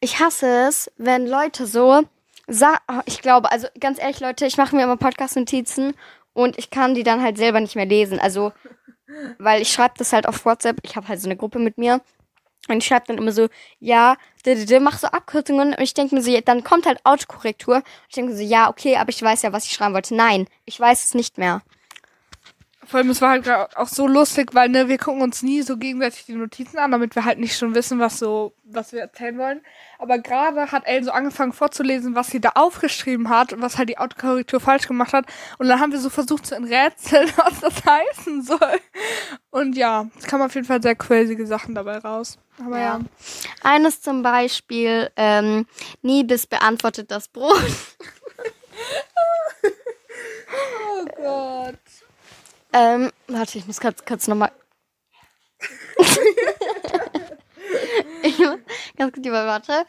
ich 0.00 0.18
hasse 0.20 0.66
es, 0.68 0.90
wenn 0.96 1.26
Leute 1.26 1.66
so, 1.66 2.02
oh, 2.48 3.00
ich 3.06 3.22
glaube, 3.22 3.50
also 3.52 3.68
ganz 3.78 4.00
ehrlich, 4.00 4.20
Leute, 4.20 4.46
ich 4.46 4.56
mache 4.56 4.74
mir 4.74 4.82
immer 4.82 4.96
Podcast-Notizen 4.96 5.94
und 6.32 6.58
ich 6.58 6.70
kann 6.70 6.94
die 6.94 7.02
dann 7.02 7.22
halt 7.22 7.36
selber 7.36 7.60
nicht 7.60 7.76
mehr 7.76 7.86
lesen. 7.86 8.18
Also, 8.18 8.52
weil 9.38 9.62
ich 9.62 9.72
schreibe 9.72 9.94
das 9.98 10.12
halt 10.12 10.26
auf 10.26 10.44
WhatsApp. 10.44 10.78
Ich 10.82 10.96
habe 10.96 11.08
halt 11.08 11.20
so 11.20 11.28
eine 11.28 11.36
Gruppe 11.36 11.58
mit 11.58 11.78
mir. 11.78 12.00
Und 12.68 12.78
ich 12.78 12.86
schreibe 12.86 13.06
dann 13.08 13.18
immer 13.18 13.32
so, 13.32 13.48
ja, 13.78 14.16
mach 14.80 14.98
so 14.98 15.08
Abkürzungen. 15.08 15.74
Und 15.74 15.82
ich 15.82 15.94
denke 15.94 16.14
mir 16.14 16.22
so, 16.22 16.30
ja, 16.30 16.40
dann 16.40 16.62
kommt 16.62 16.86
halt 16.86 17.04
Autokorrektur. 17.04 17.76
Und 17.76 17.84
ich 18.08 18.14
denke 18.14 18.32
mir 18.32 18.38
so, 18.38 18.44
ja, 18.44 18.68
okay, 18.68 18.96
aber 18.96 19.10
ich 19.10 19.20
weiß 19.20 19.42
ja, 19.42 19.52
was 19.52 19.64
ich 19.64 19.72
schreiben 19.72 19.94
wollte. 19.94 20.14
Nein, 20.14 20.46
ich 20.64 20.78
weiß 20.78 21.04
es 21.04 21.14
nicht 21.14 21.38
mehr. 21.38 21.62
Vor 22.86 22.98
allem, 22.98 23.10
es 23.10 23.20
war 23.20 23.30
halt 23.30 23.48
auch 23.76 23.88
so 23.88 24.06
lustig, 24.06 24.54
weil, 24.54 24.70
ne, 24.70 24.88
wir 24.88 24.96
gucken 24.96 25.20
uns 25.20 25.42
nie 25.42 25.60
so 25.60 25.76
gegenseitig 25.76 26.24
die 26.24 26.32
Notizen 26.32 26.78
an, 26.78 26.90
damit 26.90 27.14
wir 27.14 27.26
halt 27.26 27.38
nicht 27.38 27.56
schon 27.56 27.74
wissen, 27.74 27.98
was 27.98 28.18
so, 28.18 28.54
was 28.64 28.92
wir 28.92 29.00
erzählen 29.00 29.36
wollen. 29.36 29.60
Aber 29.98 30.18
gerade 30.18 30.72
hat 30.72 30.86
Ellen 30.86 31.04
so 31.04 31.10
angefangen 31.10 31.52
vorzulesen, 31.52 32.14
was 32.14 32.28
sie 32.28 32.40
da 32.40 32.52
aufgeschrieben 32.54 33.28
hat 33.28 33.52
und 33.52 33.60
was 33.60 33.76
halt 33.76 33.90
die 33.90 33.98
Autokorrektur 33.98 34.60
falsch 34.60 34.88
gemacht 34.88 35.12
hat. 35.12 35.26
Und 35.58 35.68
dann 35.68 35.78
haben 35.78 35.92
wir 35.92 36.00
so 36.00 36.08
versucht 36.08 36.46
zu 36.46 36.54
enträtseln, 36.54 37.30
was 37.36 37.60
das 37.60 37.84
heißen 37.84 38.42
soll. 38.42 38.80
Und 39.50 39.76
ja, 39.76 40.06
es 40.18 40.24
kamen 40.24 40.44
auf 40.44 40.54
jeden 40.54 40.66
Fall 40.66 40.82
sehr 40.82 40.94
crazy 40.96 41.36
Sachen 41.44 41.74
dabei 41.74 41.98
raus. 41.98 42.38
Aber 42.64 42.78
ja. 42.78 42.98
Ja. 42.98 43.00
Eines 43.62 44.00
zum 44.00 44.22
Beispiel, 44.22 45.10
ähm, 45.16 45.66
Niebis 46.00 46.46
beantwortet 46.46 47.10
das 47.10 47.28
Brot. 47.28 47.62
Oh 50.52 51.04
Gott. 51.16 51.78
Ähm, 52.72 53.10
warte, 53.26 53.58
ich 53.58 53.66
muss 53.66 53.80
kurz, 53.80 54.04
kurz 54.04 54.28
nochmal. 54.28 54.52
ich 58.22 58.38
muss 58.38 58.58
ganz 58.96 59.12
kurz 59.12 59.24
lieber, 59.24 59.46
warte. 59.46 59.84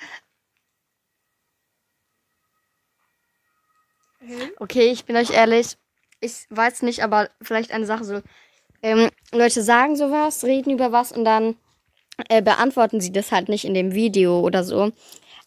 Okay, 4.59 4.91
ich 4.91 5.05
bin 5.05 5.15
euch 5.15 5.31
ehrlich. 5.31 5.77
Ich 6.19 6.45
weiß 6.49 6.83
nicht, 6.83 7.03
aber 7.03 7.29
vielleicht 7.41 7.71
eine 7.71 7.85
Sache 7.85 8.03
so. 8.03 8.21
Ähm, 8.83 9.09
Leute 9.31 9.61
sagen 9.61 9.95
sowas, 9.95 10.43
reden 10.43 10.71
über 10.71 10.91
was 10.91 11.11
und 11.11 11.25
dann 11.25 11.55
äh, 12.29 12.41
beantworten 12.41 12.99
sie 13.01 13.11
das 13.11 13.31
halt 13.31 13.49
nicht 13.49 13.65
in 13.65 13.73
dem 13.73 13.93
Video 13.93 14.39
oder 14.39 14.63
so. 14.63 14.91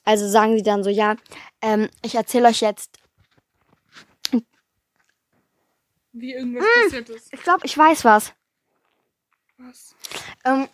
Also 0.04 0.28
sagen 0.28 0.56
sie 0.56 0.62
dann 0.62 0.84
so, 0.84 0.90
ja, 0.90 1.16
ähm, 1.62 1.88
ich 2.02 2.14
erzähle 2.14 2.48
euch 2.48 2.60
jetzt. 2.60 2.98
Wie 6.14 6.32
irgendwas 6.32 6.64
passiert 6.84 7.08
ist. 7.10 7.32
Ich 7.32 7.42
glaube, 7.42 7.66
ich 7.66 7.76
weiß 7.76 8.04
was. 8.04 8.32
Was? 9.58 9.96
Ähm, 10.44 10.68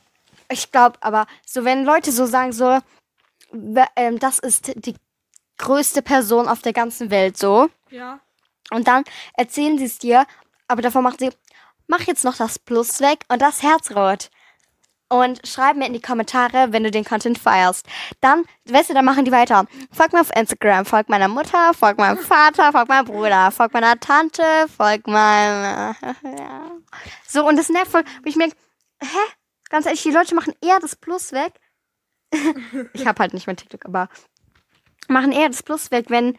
ich 0.50 0.70
glaube 0.70 0.98
aber, 1.00 1.26
so 1.46 1.64
wenn 1.64 1.84
Leute 1.84 2.12
so 2.12 2.26
sagen, 2.26 2.52
so, 2.52 2.78
ähm, 3.96 4.18
das 4.18 4.38
ist 4.38 4.72
die 4.84 4.94
größte 5.56 6.02
Person 6.02 6.46
auf 6.46 6.60
der 6.60 6.74
ganzen 6.74 7.10
Welt, 7.10 7.38
so. 7.38 7.70
Ja. 7.88 8.20
Und 8.70 8.86
dann 8.86 9.04
erzählen 9.34 9.78
sie 9.78 9.86
es 9.86 9.98
dir, 9.98 10.26
aber 10.68 10.82
davor 10.82 11.00
macht 11.00 11.20
sie, 11.20 11.30
mach 11.86 12.02
jetzt 12.02 12.24
noch 12.24 12.36
das 12.36 12.58
Plus 12.58 13.00
weg 13.00 13.24
und 13.28 13.40
das 13.40 13.62
Herz 13.62 13.90
rot. 13.92 14.30
Und 15.12 15.44
schreib 15.44 15.76
mir 15.76 15.86
in 15.86 15.92
die 15.92 16.00
Kommentare, 16.00 16.72
wenn 16.72 16.84
du 16.84 16.90
den 16.92 17.04
Content 17.04 17.36
feierst. 17.36 17.84
Dann, 18.20 18.44
weißt 18.66 18.90
du, 18.90 18.94
dann 18.94 19.04
machen 19.04 19.24
die 19.24 19.32
weiter. 19.32 19.66
Folg 19.90 20.12
mir 20.12 20.20
auf 20.20 20.30
Instagram, 20.34 20.86
folg 20.86 21.08
meiner 21.08 21.26
Mutter, 21.26 21.74
folg 21.74 21.98
meinem 21.98 22.16
Vater, 22.18 22.70
folg 22.70 22.88
meinem 22.88 23.06
Bruder, 23.06 23.50
folg 23.50 23.72
meiner 23.72 23.98
Tante, 23.98 24.44
folg 24.74 25.06
meinem... 25.06 25.96
So, 27.26 27.46
und 27.46 27.56
das 27.56 27.68
nervt 27.68 27.90
voll, 27.90 28.04
wo 28.22 28.28
ich 28.28 28.36
mir, 28.36 28.48
hä? 29.00 29.18
Ganz 29.68 29.86
ehrlich, 29.86 30.02
die 30.02 30.10
Leute 30.10 30.34
machen 30.34 30.54
eher 30.60 30.80
das 30.80 30.96
Plus 30.96 31.32
weg. 31.32 31.54
ich 32.92 33.06
habe 33.06 33.20
halt 33.20 33.34
nicht 33.34 33.46
mein 33.46 33.56
TikTok, 33.56 33.84
aber 33.86 34.08
machen 35.08 35.32
eher 35.32 35.48
das 35.48 35.62
Plus 35.62 35.90
weg, 35.90 36.06
wenn 36.08 36.38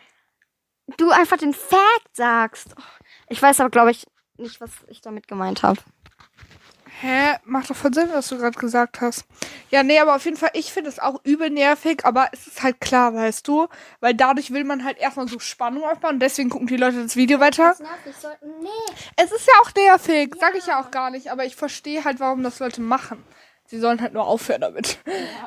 du 0.98 1.10
einfach 1.12 1.38
den 1.38 1.54
Fact 1.54 2.16
sagst. 2.16 2.76
Ich 3.28 3.42
weiß 3.42 3.60
aber, 3.60 3.70
glaube 3.70 3.92
ich, 3.92 4.06
nicht, 4.38 4.60
was 4.62 4.72
ich 4.88 5.02
damit 5.02 5.28
gemeint 5.28 5.64
habe. 5.64 5.80
Hä? 7.02 7.38
Macht 7.46 7.70
doch 7.72 7.76
voll 7.76 7.92
Sinn, 7.94 8.10
was 8.14 8.28
du 8.30 8.38
gerade 8.38 8.58
gesagt 8.60 9.02
hast. 9.02 9.26
Ja, 9.72 9.82
nee, 9.82 10.00
aber 10.00 10.16
auf 10.16 10.24
jeden 10.24 10.38
Fall, 10.38 10.52
ich 10.54 10.72
finde 10.72 10.90
es 10.90 11.00
auch 11.00 11.20
übel 11.24 11.50
nervig, 11.50 12.06
aber 12.06 12.30
es 12.32 12.46
ist 12.46 12.62
halt 12.62 12.80
klar, 12.80 13.16
weißt 13.16 13.48
du? 13.48 13.68
Weil 14.02 14.14
dadurch 14.14 14.52
will 14.52 14.66
man 14.66 14.84
halt 14.84 15.00
erstmal 15.00 15.28
so 15.28 15.40
Spannung 15.40 15.84
aufbauen 15.84 16.16
und 16.16 16.20
deswegen 16.20 16.52
gucken 16.52 16.68
die 16.68 16.78
Leute 16.78 17.02
das 17.02 17.16
Video 17.16 17.40
weiter. 17.40 17.76
Nee. 18.62 18.70
Es 19.16 19.32
ist 19.32 19.48
ja 19.48 19.54
auch 19.64 19.74
nervig, 19.74 20.36
sag 20.40 20.54
ich 20.56 20.68
ja 20.68 20.80
auch 20.80 20.92
gar 20.92 21.10
nicht, 21.10 21.32
aber 21.32 21.44
ich 21.44 21.56
verstehe 21.56 22.06
halt, 22.06 22.20
warum 22.20 22.44
das 22.44 22.60
Leute 22.60 22.82
machen. 22.82 23.24
Sie 23.66 23.80
sollen 23.80 24.00
halt 24.00 24.14
nur 24.14 24.28
aufhören 24.28 24.62
damit. 24.62 25.00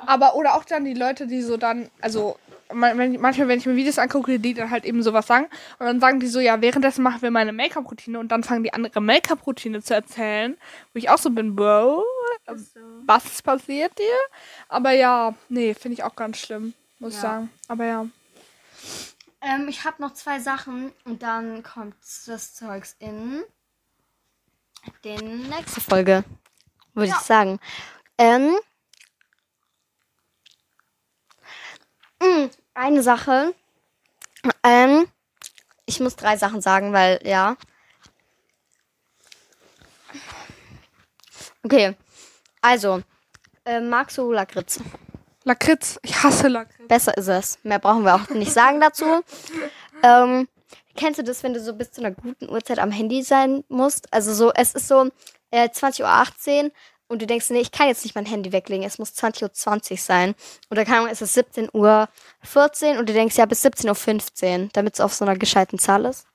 Aber, 0.07 0.35
oder 0.35 0.55
auch 0.55 0.65
dann 0.65 0.85
die 0.85 0.95
Leute, 0.95 1.29
die 1.29 1.43
so 1.43 1.57
dann, 1.57 1.89
also, 2.01 2.37
manchmal, 2.75 3.49
wenn 3.49 3.59
ich 3.59 3.67
mir 3.67 3.77
Videos 3.77 3.99
angucke, 3.99 4.39
die 4.39 4.55
dann 4.55 4.71
halt 4.71 4.85
eben 4.85 5.03
sowas 5.03 5.27
sagen, 5.27 5.47
und 5.79 5.87
dann 5.87 6.01
sagen 6.01 6.21
die 6.21 6.27
so, 6.27 6.41
ja, 6.41 6.61
währenddessen 6.61 7.03
machen 7.03 7.23
wir 7.23 7.31
meine 7.31 7.53
Make-up-Routine 7.53 8.19
und 8.19 8.29
dann 8.31 8.45
fangen 8.45 8.63
die 8.65 8.73
andere 8.73 9.01
Make-up-Routine 9.01 9.83
zu 9.83 9.95
erzählen, 9.95 10.57
wo 10.93 10.99
ich 10.99 11.09
auch 11.11 11.19
so 11.19 11.31
bin, 11.31 11.55
Bro, 11.57 12.05
was 13.07 13.25
ist 13.27 13.43
passiert 13.43 13.99
dir? 13.99 14.17
Aber 14.69 14.93
ja, 14.93 15.35
nee, 15.49 15.75
finde 15.75 15.95
ich 15.95 16.05
auch 16.05 16.17
ganz 16.17 16.39
schlimm, 16.39 16.75
muss 16.99 17.11
ich 17.11 17.17
Ja. 17.17 17.23
sagen. 17.23 17.51
Aber 17.69 17.85
ja. 17.85 18.07
Ähm, 19.41 19.69
ich 19.69 19.85
habe 19.85 20.01
noch 20.01 20.15
zwei 20.15 20.41
Sachen 20.41 20.93
und 21.05 21.23
dann 21.23 21.63
kommt 21.63 21.95
das 22.27 22.55
Zeugs 22.55 22.97
in 22.99 23.43
die 25.05 25.17
nächste 25.19 25.81
Folge, 25.81 26.25
würde 26.95 27.11
ich 27.11 27.17
sagen. 27.17 27.59
Ähm, 28.19 28.55
mh, 32.23 32.49
eine 32.75 33.03
Sache. 33.03 33.55
Ähm, 34.63 35.07
ich 35.87 36.01
muss 36.01 36.17
drei 36.17 36.37
Sachen 36.37 36.61
sagen, 36.61 36.93
weil 36.93 37.21
ja. 37.25 37.57
Okay, 41.63 41.97
also 42.61 43.01
äh, 43.65 43.81
magst 43.81 44.19
du 44.19 44.31
Lakritz? 44.33 44.81
Lakritz, 45.45 45.99
ich 46.03 46.23
hasse 46.23 46.49
Lakritz. 46.49 46.89
Besser 46.89 47.17
ist 47.17 47.29
es. 47.29 47.59
Mehr 47.63 47.79
brauchen 47.79 48.05
wir 48.05 48.15
auch 48.15 48.29
nicht 48.31 48.53
sagen 48.53 48.81
dazu. 48.81 49.23
Ähm, 50.03 50.49
kennst 50.97 51.19
du 51.19 51.25
das, 51.25 51.43
wenn 51.43 51.55
du 51.55 51.61
so 51.61 51.75
bis 51.75 51.93
zu 51.93 52.03
einer 52.03 52.11
guten 52.11 52.51
Uhrzeit 52.51 52.79
am 52.79 52.91
Handy 52.91 53.23
sein 53.23 53.65
musst? 53.69 54.13
Also 54.13 54.35
so, 54.35 54.53
es 54.53 54.75
ist 54.75 54.89
so 54.89 55.11
äh, 55.51 55.69
20.18 55.69 56.65
Uhr 56.65 56.71
und 57.15 57.23
du 57.23 57.27
denkst, 57.27 57.51
nee, 57.51 57.61
ich 57.61 57.73
kann 57.73 57.89
jetzt 57.89 58.05
nicht 58.05 58.15
mein 58.15 58.27
Handy 58.27 58.53
weglegen, 58.53 58.85
es 58.85 58.99
muss 58.99 59.13
20.20 59.13 59.93
Uhr 59.93 59.99
sein. 59.99 60.35
Oder 60.71 60.85
keine 60.85 60.99
Ahnung, 60.99 61.11
es 61.11 61.23
ist 61.23 61.39
17.14 61.39 61.71
Uhr 61.73 62.09
und 62.99 63.09
du 63.09 63.13
denkst, 63.13 63.37
ja, 63.37 63.47
bis 63.47 63.65
17.15 63.65 64.63
Uhr, 64.65 64.69
damit 64.73 64.95
es 64.95 65.01
auf 65.01 65.15
so 65.15 65.25
einer 65.25 65.37
gescheiten 65.37 65.79
Zahl 65.79 66.05
ist. 66.05 66.27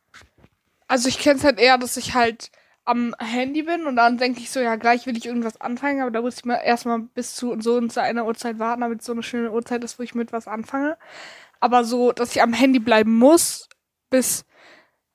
Also 0.88 1.10
ich 1.10 1.20
kenne 1.20 1.38
es 1.38 1.44
halt 1.44 1.60
eher, 1.60 1.78
dass 1.78 1.98
ich 1.98 2.16
halt 2.16 2.50
am 2.86 3.14
Handy 3.20 3.62
bin 3.62 3.86
und 3.86 3.98
dann 3.98 4.18
denke 4.18 4.40
ich 4.40 4.50
so, 4.50 4.60
ja, 4.60 4.76
gleich 4.78 5.06
will 5.06 5.16
ich 5.16 5.28
irgendwas 5.28 5.62
anfangen, 5.62 6.02
aber 6.02 6.10
da 6.10 6.22
muss 6.22 6.38
ich 6.38 6.46
mal 6.46 6.56
erstmal 6.56 7.00
bis 7.00 7.36
zu 7.36 7.60
so 7.62 7.76
und 7.76 7.92
zu 7.92 8.02
einer 8.02 8.26
Uhrzeit 8.26 8.58
warten, 8.58 8.82
damit 8.82 9.02
es 9.02 9.06
so 9.06 9.12
eine 9.12 9.22
schöne 9.22 9.52
Uhrzeit 9.52 9.84
ist, 9.84 10.00
wo 10.00 10.04
ich 10.04 10.16
mit 10.16 10.32
was 10.32 10.48
anfange. 10.48 10.98
Aber 11.60 11.84
so, 11.84 12.12
dass 12.14 12.32
ich 12.32 12.42
am 12.42 12.54
Handy 12.54 12.80
bleiben 12.80 13.16
muss, 13.16 13.70
bis, 14.10 14.46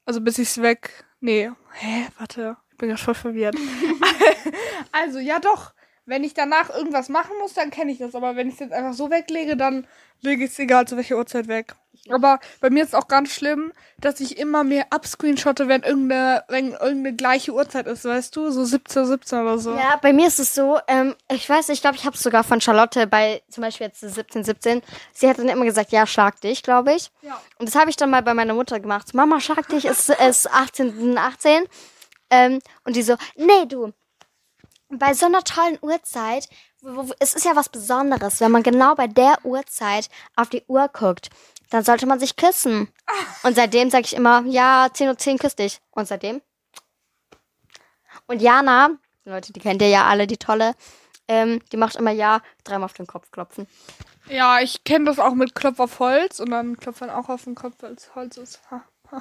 also 0.05 0.21
bis 0.21 0.39
ich's 0.39 0.63
weg. 0.63 1.05
Nee, 1.21 1.51
hä, 1.73 2.07
warte, 2.19 2.57
ich 2.71 2.77
bin 2.77 2.91
ja 2.91 2.97
voll 2.97 3.15
verwirrt. 3.15 3.57
also, 4.93 5.19
ja 5.19 5.39
doch, 5.39 5.73
wenn 6.07 6.25
ich 6.25 6.35
danach 6.35 6.71
irgendwas 6.71 7.09
machen 7.09 7.33
muss, 7.41 7.55
dann 7.55 7.71
kenne 7.71 7.93
ich 7.93 7.99
das, 7.99 8.15
aber 8.15 8.37
wenn 8.37 8.49
ich 8.49 8.55
es 8.55 8.61
jetzt 8.61 8.73
einfach 8.73 8.93
so 8.93 9.11
weglege, 9.11 9.57
dann 9.57 9.87
lege 10.21 10.45
ich 10.45 10.51
es 10.51 10.59
egal 10.59 10.87
zu 10.87 10.97
welcher 10.97 11.17
Uhrzeit 11.17 11.49
weg. 11.49 11.75
Aber 12.11 12.41
bei 12.61 12.69
mir 12.69 12.83
ist 12.83 12.95
auch 12.95 13.09
ganz 13.09 13.31
schlimm, 13.31 13.73
dass 13.99 14.21
ich 14.21 14.37
immer 14.37 14.63
mehr 14.65 14.87
abscreenshotte, 14.91 15.69
wenn 15.69 15.83
irgendeine, 15.83 16.45
wenn 16.49 16.73
irgendeine 16.73 17.15
gleiche 17.15 17.53
Uhrzeit 17.53 17.87
ist, 17.87 18.05
weißt 18.05 18.37
du? 18.37 18.51
So 18.51 18.65
17, 18.65 19.07
17 19.07 19.39
oder 19.41 19.59
so. 19.59 19.75
Ja, 19.75 19.99
bei 20.03 20.13
mir 20.13 20.27
ist 20.27 20.39
es 20.39 20.55
so, 20.55 20.79
ähm, 20.87 21.15
ich 21.31 21.49
weiß, 21.49 21.71
ich 21.71 21.81
glaube, 21.81 21.97
ich 21.97 22.05
habe 22.05 22.17
es 22.17 22.23
sogar 22.23 22.45
von 22.45 22.61
Charlotte 22.61 23.07
bei 23.07 23.43
zum 23.49 23.63
Beispiel 23.63 23.87
jetzt 23.87 24.01
17, 24.01 24.45
17. 24.45 24.83
Sie 25.13 25.29
hat 25.29 25.39
dann 25.39 25.49
immer 25.49 25.65
gesagt, 25.65 25.93
ja, 25.93 26.07
schlag 26.07 26.41
dich, 26.43 26.63
glaube 26.63 26.93
ich. 26.93 27.11
Ja. 27.23 27.41
Und 27.59 27.69
das 27.69 27.77
habe 27.77 27.89
ich 27.89 27.97
dann 27.97 28.11
mal 28.11 28.23
bei 28.23 28.35
meiner 28.35 28.55
Mutter 28.55 28.81
gemacht. 28.81 29.15
Mama, 29.15 29.41
schlag 29.41 29.67
dich, 29.69 29.87
es 29.87 30.11
ist 30.11 30.51
18, 30.51 31.17
18. 31.17 31.65
Ähm, 32.31 32.59
und 32.85 32.97
die 32.97 33.03
so, 33.03 33.17
nee, 33.37 33.67
du, 33.67 33.93
bei 34.99 35.15
so 35.15 35.27
einer 35.27 35.45
tollen 35.45 35.79
Uhrzeit, 35.81 36.49
es 37.19 37.35
ist 37.35 37.45
ja 37.45 37.57
was 37.57 37.69
Besonderes, 37.69 38.41
wenn 38.41 38.53
man 38.53 38.63
genau 38.63 38.95
bei 38.95 39.07
der 39.07 39.39
Uhrzeit 39.45 40.09
auf 40.37 40.49
die 40.49 40.65
Uhr 40.67 40.89
guckt, 40.89 41.31
dann 41.71 41.85
sollte 41.85 42.07
man 42.07 42.21
sich 42.21 42.37
küssen. 42.37 42.89
Und 43.43 43.57
seitdem 43.57 43.91
sage 43.91 44.05
ich 44.05 44.15
immer, 44.15 44.43
ja, 44.47 44.87
10.10 44.87 45.33
Uhr 45.33 45.39
küss 45.39 45.57
dich. 45.57 45.81
Und 45.91 46.07
seitdem? 46.07 46.41
Und 48.27 48.41
Jana, 48.41 48.91
Leute, 49.25 49.53
die 49.53 49.61
kennt 49.61 49.83
ihr 49.83 49.89
ja 49.89 50.07
alle, 50.07 50.27
die 50.27 50.37
tolle, 50.37 50.75
ähm, 51.29 51.61
die 51.73 51.77
macht 51.77 51.97
immer 51.97 52.11
ja, 52.11 52.41
dreimal 52.65 52.87
auf 52.87 52.93
den 52.93 53.07
Kopf 53.07 53.31
klopfen. 53.31 53.67
Ja, 54.29 54.61
ich 54.61 54.85
kenne 54.85 55.07
das 55.07 55.19
auch 55.19 55.35
mit 55.35 55.55
Klopf 55.55 55.81
auf 55.81 55.99
Holz 55.99 56.41
und 56.41 56.51
dann 56.51 56.77
klopft 56.77 57.01
man 57.01 57.11
auch 57.11 57.29
auf 57.29 57.45
den 57.45 57.55
Kopf, 57.55 57.75
weil 57.81 57.93
es 57.93 58.15
Holz 58.15 58.37
ist. 58.37 58.61
Ha. 58.71 58.83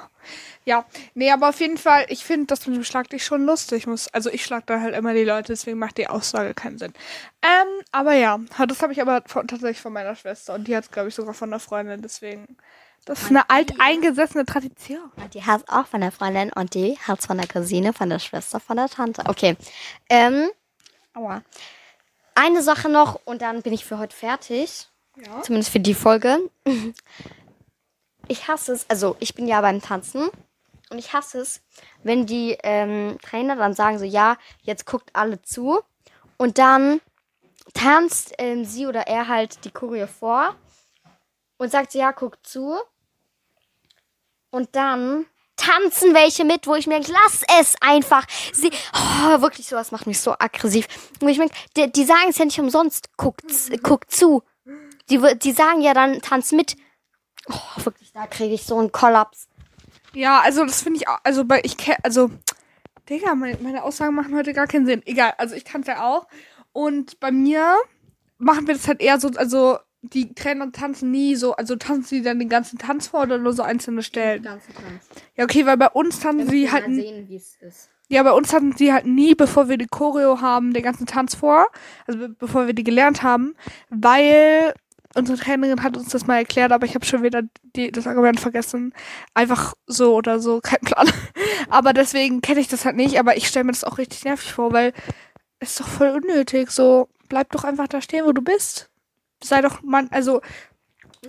Ja, 0.66 0.86
nee, 1.12 1.30
aber 1.30 1.50
auf 1.50 1.60
jeden 1.60 1.76
Fall, 1.76 2.06
ich 2.08 2.24
finde 2.24 2.46
das 2.46 2.66
mit 2.66 2.74
dem 2.74 2.84
Schlag 2.84 3.10
dich 3.10 3.24
schon 3.24 3.44
lustig. 3.44 3.86
Muss, 3.86 4.08
also 4.08 4.30
ich 4.30 4.44
schlag 4.44 4.66
da 4.66 4.80
halt 4.80 4.94
immer 4.94 5.12
die 5.12 5.24
Leute, 5.24 5.52
deswegen 5.52 5.78
macht 5.78 5.98
die 5.98 6.06
Aussage 6.06 6.54
keinen 6.54 6.78
Sinn. 6.78 6.94
Ähm, 7.42 7.84
aber 7.92 8.14
ja, 8.14 8.40
das 8.66 8.80
habe 8.80 8.94
ich 8.94 9.02
aber 9.02 9.22
von, 9.26 9.46
tatsächlich 9.46 9.80
von 9.80 9.92
meiner 9.92 10.16
Schwester 10.16 10.54
und 10.54 10.66
die 10.66 10.74
hat 10.74 10.84
es, 10.84 10.90
glaube 10.90 11.08
ich, 11.10 11.14
sogar 11.14 11.34
von 11.34 11.50
einer 11.50 11.60
Freundin, 11.60 12.00
deswegen. 12.00 12.56
Das 13.04 13.20
ist 13.20 13.28
eine 13.28 13.50
alteingesessene 13.50 14.46
Tradition. 14.46 15.12
Und 15.16 15.34
die 15.34 15.44
hat 15.44 15.68
auch 15.68 15.86
von 15.86 16.00
der 16.00 16.10
Freundin 16.10 16.50
und 16.54 16.72
die 16.72 16.98
hat 17.06 17.20
von 17.20 17.36
der 17.36 17.46
Cousine, 17.46 17.92
von 17.92 18.08
der 18.08 18.18
Schwester, 18.18 18.60
von 18.60 18.78
der 18.78 18.88
Tante. 18.88 19.24
Okay. 19.26 19.58
Ähm, 20.08 20.48
aua. 21.12 21.42
Eine 22.34 22.62
Sache 22.62 22.88
noch 22.88 23.20
und 23.26 23.42
dann 23.42 23.60
bin 23.60 23.74
ich 23.74 23.84
für 23.84 23.98
heute 23.98 24.16
fertig. 24.16 24.88
Ja. 25.16 25.42
Zumindest 25.42 25.70
für 25.70 25.80
die 25.80 25.92
Folge. 25.92 26.38
Ich 28.28 28.48
hasse 28.48 28.72
es, 28.72 28.88
also 28.88 29.16
ich 29.20 29.34
bin 29.34 29.46
ja 29.46 29.60
beim 29.60 29.82
Tanzen 29.82 30.28
und 30.90 30.98
ich 30.98 31.12
hasse 31.12 31.40
es, 31.40 31.60
wenn 32.02 32.26
die 32.26 32.56
ähm, 32.62 33.18
Trainer 33.22 33.56
dann 33.56 33.74
sagen 33.74 33.98
so, 33.98 34.04
ja, 34.04 34.36
jetzt 34.62 34.86
guckt 34.86 35.10
alle 35.12 35.42
zu 35.42 35.80
und 36.36 36.58
dann 36.58 37.00
tanzt 37.74 38.34
ähm, 38.38 38.64
sie 38.64 38.86
oder 38.86 39.06
er 39.06 39.28
halt 39.28 39.64
die 39.64 39.70
Choreo 39.70 40.06
vor 40.06 40.54
und 41.58 41.70
sagt 41.70 41.92
so, 41.92 41.98
ja, 41.98 42.12
guckt 42.12 42.46
zu 42.46 42.78
und 44.50 44.74
dann 44.76 45.26
tanzen 45.56 46.14
welche 46.14 46.44
mit, 46.44 46.66
wo 46.66 46.74
ich 46.74 46.86
mir 46.86 47.00
denke, 47.00 47.12
lass 47.12 47.42
es 47.60 47.76
einfach. 47.80 48.26
Sie, 48.52 48.70
oh, 48.94 49.40
wirklich 49.40 49.66
sowas 49.66 49.92
macht 49.92 50.06
mich 50.06 50.20
so 50.20 50.34
aggressiv. 50.38 50.86
Wo 51.20 51.28
ich 51.28 51.38
mir 51.38 51.48
denke, 51.48 51.56
die, 51.76 51.92
die 51.92 52.04
sagen 52.04 52.28
es 52.28 52.38
ja 52.38 52.44
nicht 52.44 52.58
umsonst, 52.58 53.16
guckt, 53.16 53.44
guckt 53.82 54.10
zu. 54.10 54.42
Die, 55.10 55.20
die 55.38 55.52
sagen 55.52 55.80
ja 55.80 55.94
dann, 55.94 56.20
tanz 56.22 56.52
mit. 56.52 56.76
Oh, 57.48 57.84
wirklich, 57.84 58.12
da 58.12 58.26
kriege 58.26 58.54
ich 58.54 58.64
so 58.64 58.78
einen 58.78 58.92
Kollaps. 58.92 59.48
Ja, 60.14 60.40
also 60.40 60.64
das 60.64 60.82
finde 60.82 61.00
ich 61.00 61.08
auch, 61.08 61.18
also 61.24 61.44
bei, 61.44 61.60
ich 61.64 61.76
kenne, 61.76 61.98
also, 62.02 62.30
Digga, 63.08 63.34
meine, 63.34 63.58
meine 63.60 63.82
Aussagen 63.82 64.14
machen 64.14 64.34
heute 64.34 64.52
gar 64.52 64.66
keinen 64.66 64.86
Sinn. 64.86 65.02
Egal, 65.04 65.34
also 65.38 65.54
ich 65.54 65.64
tanze 65.64 65.90
ja 65.92 66.04
auch. 66.04 66.26
Und 66.72 67.20
bei 67.20 67.30
mir 67.30 67.76
machen 68.38 68.66
wir 68.66 68.74
das 68.74 68.88
halt 68.88 69.00
eher 69.00 69.20
so, 69.20 69.28
also 69.36 69.78
die 70.02 70.34
Trainer 70.34 70.70
tanzen 70.72 71.10
nie 71.10 71.34
so, 71.34 71.54
also 71.54 71.76
tanzen 71.76 72.04
sie 72.04 72.22
dann 72.22 72.38
den 72.38 72.48
ganzen 72.48 72.78
Tanz 72.78 73.08
vor 73.08 73.22
oder 73.22 73.38
nur 73.38 73.52
so 73.52 73.62
einzelne 73.62 74.02
Stellen? 74.02 74.46
Ja, 75.36 75.44
okay, 75.44 75.66
weil 75.66 75.76
bei 75.76 75.88
uns 75.88 76.20
tanzen 76.20 76.48
sie 76.48 76.70
halt, 76.70 76.84
sehen, 76.86 77.28
wie 77.28 77.36
es 77.36 77.56
ist. 77.60 77.90
ja, 78.08 78.22
bei 78.22 78.32
uns 78.32 78.48
tanzen 78.48 78.76
sie 78.76 78.92
halt 78.92 79.06
nie, 79.06 79.34
bevor 79.34 79.68
wir 79.68 79.78
die 79.78 79.86
Choreo 79.86 80.40
haben, 80.40 80.74
den 80.74 80.82
ganzen 80.82 81.06
Tanz 81.06 81.34
vor, 81.34 81.68
also 82.06 82.18
be 82.18 82.28
bevor 82.28 82.66
wir 82.66 82.74
die 82.74 82.84
gelernt 82.84 83.22
haben, 83.22 83.54
weil 83.88 84.74
unsere 85.16 85.38
Trainerin 85.38 85.82
hat 85.82 85.96
uns 85.96 86.08
das 86.10 86.26
mal 86.26 86.38
erklärt, 86.38 86.72
aber 86.72 86.86
ich 86.86 86.94
habe 86.94 87.04
schon 87.04 87.22
wieder 87.22 87.42
die, 87.76 87.90
das 87.92 88.06
Argument 88.06 88.40
vergessen. 88.40 88.92
Einfach 89.34 89.74
so 89.86 90.14
oder 90.14 90.40
so, 90.40 90.60
kein 90.60 90.80
Plan. 90.80 91.08
Aber 91.70 91.92
deswegen 91.92 92.40
kenne 92.42 92.60
ich 92.60 92.68
das 92.68 92.84
halt 92.84 92.96
nicht, 92.96 93.18
aber 93.18 93.36
ich 93.36 93.48
stelle 93.48 93.64
mir 93.64 93.72
das 93.72 93.84
auch 93.84 93.96
richtig 93.98 94.24
nervig 94.24 94.52
vor, 94.52 94.72
weil 94.72 94.92
es 95.60 95.70
ist 95.70 95.80
doch 95.80 95.88
voll 95.88 96.10
unnötig. 96.10 96.70
So, 96.70 97.08
bleib 97.28 97.50
doch 97.52 97.64
einfach 97.64 97.88
da 97.88 98.00
stehen, 98.02 98.26
wo 98.26 98.32
du 98.32 98.42
bist. 98.42 98.90
Sei 99.42 99.62
doch 99.62 99.82
man, 99.82 100.08
also 100.10 100.40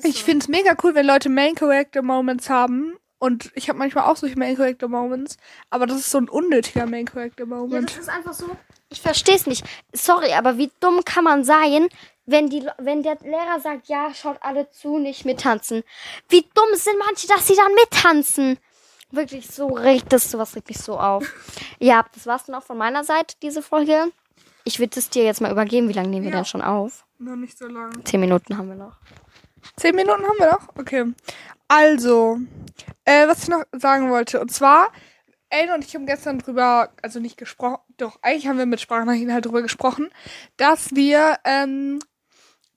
ich 0.04 0.24
finde 0.24 0.44
es 0.44 0.48
mega 0.50 0.76
cool, 0.84 0.94
wenn 0.94 1.06
Leute 1.06 1.30
Main 1.30 1.56
Character 1.56 2.02
Moments 2.02 2.50
haben. 2.50 2.96
Und 3.18 3.50
ich 3.56 3.70
habe 3.70 3.80
manchmal 3.80 4.06
auch 4.06 4.18
solche 4.18 4.38
Main 4.38 4.58
Character 4.58 4.88
Moments, 4.90 5.38
aber 5.70 5.88
das 5.88 6.00
ist 6.00 6.12
so 6.12 6.18
ein 6.18 6.28
unnötiger 6.30 6.86
Main 6.86 7.06
Character 7.06 7.46
Ja, 7.46 7.56
Moment. 7.56 7.90
das 7.90 7.98
ist 7.98 8.10
einfach 8.10 8.34
so. 8.34 8.50
Ich 8.90 9.02
verstehe 9.02 9.36
es 9.36 9.48
nicht. 9.48 9.66
Sorry, 9.94 10.34
aber 10.34 10.58
wie 10.58 10.70
dumm 10.82 11.04
kann 11.06 11.24
man 11.24 11.44
sein, 11.44 11.88
wenn, 12.26 12.50
die, 12.50 12.66
wenn 12.78 13.04
der 13.04 13.18
Lehrer 13.22 13.60
sagt, 13.60 13.88
ja, 13.88 14.14
schaut 14.14 14.38
alle 14.42 14.70
zu, 14.72 14.98
nicht 14.98 15.26
mittanzen. 15.26 15.84
Wie 16.30 16.42
dumm 16.54 16.76
sind 16.76 16.98
manche, 17.06 17.28
dass 17.28 17.48
sie 17.48 17.56
dann 17.56 17.74
mittanzen? 17.76 18.58
Wirklich 19.12 19.48
so 19.48 19.68
regt 19.68 20.12
das, 20.12 20.30
sowas 20.32 20.56
regt 20.56 20.68
mich 20.70 20.80
so 20.80 21.00
auf. 21.00 21.24
Ja, 21.80 22.06
das 22.14 22.26
war's 22.26 22.46
dann 22.46 22.56
auch 22.56 22.64
von 22.64 22.78
meiner 22.78 23.04
Seite, 23.04 23.36
diese 23.42 23.62
Folge. 23.62 24.12
Ich 24.64 24.80
würde 24.80 24.98
es 24.98 25.10
dir 25.10 25.24
jetzt 25.26 25.42
mal 25.42 25.52
übergeben. 25.52 25.90
Wie 25.90 25.94
lange 25.94 26.08
nehmen 26.08 26.24
wir 26.24 26.32
Ja. 26.32 26.38
denn 26.38 26.46
schon 26.46 26.62
auf? 26.62 27.06
Noch 27.20 27.36
nicht 27.36 27.58
so 27.58 27.68
lange. 27.68 28.02
Zehn 28.06 28.20
Minuten 28.22 28.58
haben 28.58 28.70
wir 28.70 28.76
noch. 28.76 28.98
Zehn 29.76 29.94
Minuten 29.96 30.24
haben 30.24 30.40
wir 30.40 30.52
noch? 30.52 30.70
Okay. 30.78 31.14
Also, 31.68 32.40
äh, 33.04 33.28
was 33.28 33.44
ich 33.44 33.50
noch 33.50 33.64
sagen 33.74 34.10
wollte. 34.10 34.40
Und 34.40 34.52
zwar, 34.52 34.88
Ellen 35.50 35.74
und 35.74 35.84
ich 35.86 35.94
haben 35.96 36.06
gestern 36.06 36.40
drüber, 36.40 36.90
also 37.02 37.20
nicht 37.20 37.38
gesprochen, 37.38 37.78
doch, 37.98 38.18
eigentlich 38.22 38.48
haben 38.48 38.58
wir 38.58 38.66
mit 38.66 38.82
Sprachnachrichten 38.82 39.34
halt 39.34 39.46
drüber 39.46 39.62
gesprochen, 39.62 40.10
dass 40.58 40.96
wir, 40.96 41.38
ähm, 41.44 42.00